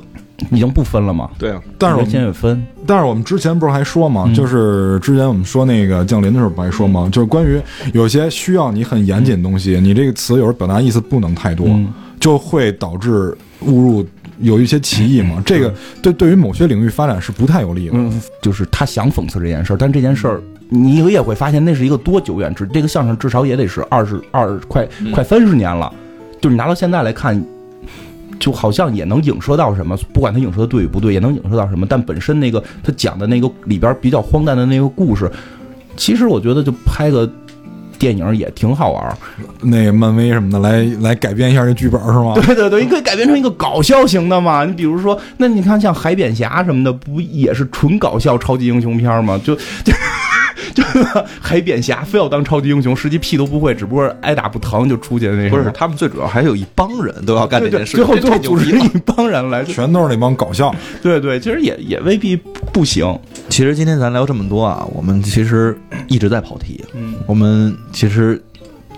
[0.51, 1.29] 已经不分了吗？
[1.39, 4.25] 对啊，但是我们现在分，但是我们之前不是还说吗？
[4.27, 7.07] 嗯就是之前我们说那个降临的时候不还说吗？
[7.09, 7.57] 就是关于
[7.93, 11.87] 有些需要你很严谨的东西，你这个词有时候表达意思不能太多，嗯
[12.19, 14.05] 就会导致误入
[14.41, 15.41] 有一些歧义嘛。
[15.45, 17.93] 这个对对于某些领域发展是不太有利的。
[17.95, 20.41] 嗯，就是他想讽刺这件事儿，但这件事儿
[20.73, 25.93] 你也会发现那是一个多久远之，这个相声至少也得是二十二快快三十年了，
[26.39, 27.39] 就是你拿到现在来看。
[28.39, 31.85] 就好像也能影射到什么，不管他影射的对与不对，也能影射到什么。
[31.87, 35.31] 但本身那个他讲的那个里边比较荒诞的那个故事，
[35.95, 37.31] 其实我觉得就拍个
[37.99, 39.17] 电影也挺好玩。
[39.61, 42.33] 那个漫威什么的来来改编一下这剧本是吗？
[42.33, 44.65] 对 对对，你可以改编成一个搞笑型的嘛。
[44.65, 49.39] 你比如说，那你看像海扁侠什么的，不也是纯搞笑超级英雄片吗？
[49.43, 49.93] 就就
[50.75, 50.83] 就
[51.39, 55.57] 海扁侠非要当超级英雄，实际屁都不会，只不过挨打不疼就出去那不。
[55.57, 60.73] 是他们最主要还有一帮人都要干这件事，最后最后组织一帮人来，全都是那帮搞笑。
[61.01, 62.35] 对对，其实也也未必
[62.73, 63.17] 不行。
[63.49, 66.83] 其实今天咱聊这么多啊，我们其实一直在跑题。
[66.93, 68.41] 嗯，我们其实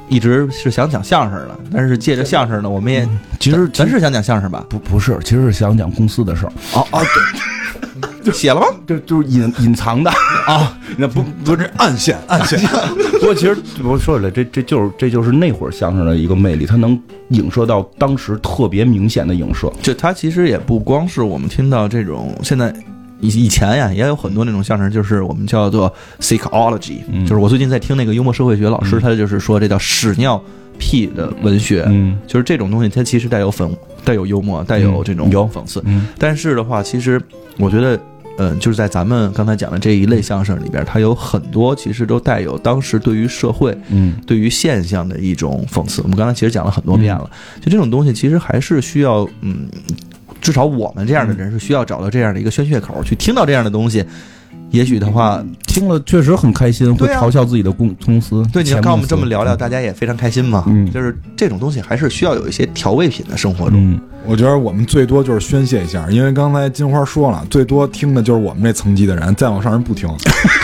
[0.10, 3.08] 一直是想讲相声的，但是借着相声呢，我们也
[3.40, 4.66] 其实咱是想讲相声吧？
[4.70, 7.02] 不不是，其实是想讲公司的事儿，哦哦，
[8.02, 8.68] 对， 写了吗？
[8.88, 10.10] 就就是隐隐藏的
[10.48, 12.60] 啊，那不不是暗线，暗线。
[13.20, 17.00] 不过其实我说起来，这这就是这就是那会儿相声的一个魅力，它能
[17.30, 19.72] 影射到当时特别明显的影射。
[19.82, 22.74] 就它其实也不光是我们听到这种现在。
[23.20, 30.42] 以以前呀，也有很多那种相声，就是我们叫做 psychology，、嗯就是我最近在听那个幽默社会学老师，嗯他就是说这叫屎尿
[30.78, 33.72] 屁的文学，嗯就是这种东西，它其实带有讽、
[34.04, 35.82] 带有幽默、带有这种有讽刺。
[35.86, 37.22] 嗯但是的话，其实
[37.58, 37.98] 我觉得，
[38.38, 46.02] 呃，就是在咱们刚才讲的这一类相声里边，它有很多其实都带有当时对于社会、嗯对于现象的一种讽刺。
[46.02, 47.30] 我们刚才其实讲了很多遍了，
[47.62, 49.68] 就这种东西其实还是需要，嗯，
[50.42, 54.04] 至少我们这样的人是需要找到这样的一个宣泄口，去听到这样的东西。
[54.74, 58.44] 也许的话，听了确实很开心，会嘲笑自己的公公司。
[58.52, 60.64] 对，你前看我们这么聊聊，大家也非常开心嘛。
[60.68, 63.80] 嗯就是这种东西还是需要有一些调味品的生活中。
[63.80, 70.10] 嗯，我觉得我们最多就是宣泄一下，因为刚才金花说了，最多听的就是我们这层级的人，再往上人不听，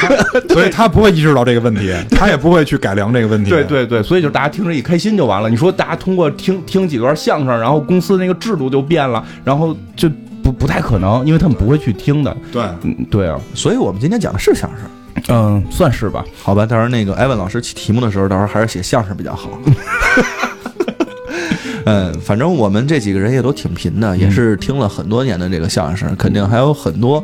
[0.02, 0.10] 他
[0.52, 3.52] 所以他不会意识到这个问题， 他也不会去改良这个问题。
[3.52, 5.48] 对对对，所以就大家听着一开心就完了。
[5.52, 10.10] 你说大家通过听听几段相声，然后公司那个制度就变了，然后就
[10.44, 12.36] 不不太可能，因为他们不会去听的。
[12.52, 14.80] 对，嗯，对啊，所以我们今天讲的是相声。
[15.28, 16.24] 嗯，算是吧。
[16.42, 19.50] 好吧，到时候那个艾文老师起题目的时候，到时候还是写相声比较好。
[21.86, 27.24] 嗯，反正我们这几个人也都挺贫的，也是听了很多年的这个相声，肯定还有很多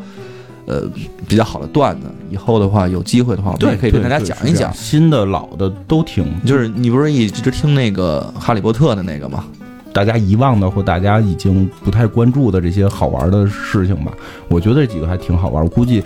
[0.65, 0.83] 呃
[1.27, 2.07] 比较好的段子。
[2.29, 4.73] 以后的话，有机会的话，我们也可以跟大家讲一讲。
[4.73, 9.45] 新的老的都听，就是你不是一直听那个《哈利波特》的那个吗？
[9.95, 14.11] 大家遗忘的或大家已经不太关注的这些好玩的事情吧。
[14.49, 16.03] 我觉得这几个还挺好玩，我估计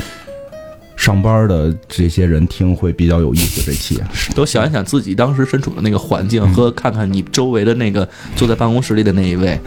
[0.95, 3.63] 上班的这些人听会比较有意思。
[3.65, 3.99] 这期
[4.35, 9.59] 都想一想自己当时身处的那个环境，和看看你周围的那个坐在办公室里的那一位。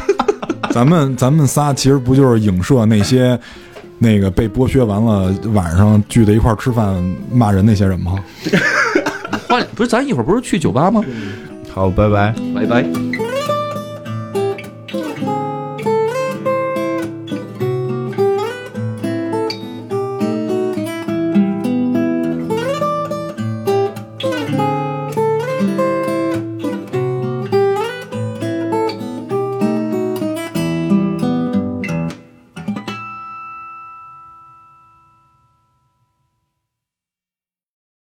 [0.72, 3.38] 咱们咱们仨其实不就是影射那些
[3.98, 6.94] 那个被剥削完了晚上聚在一块儿吃饭
[7.30, 8.14] 骂人那些人吗？
[9.46, 11.04] 换不是咱一会儿不是去酒吧吗？
[11.68, 12.34] 好，拜拜。
[12.54, 13.09] 拜拜。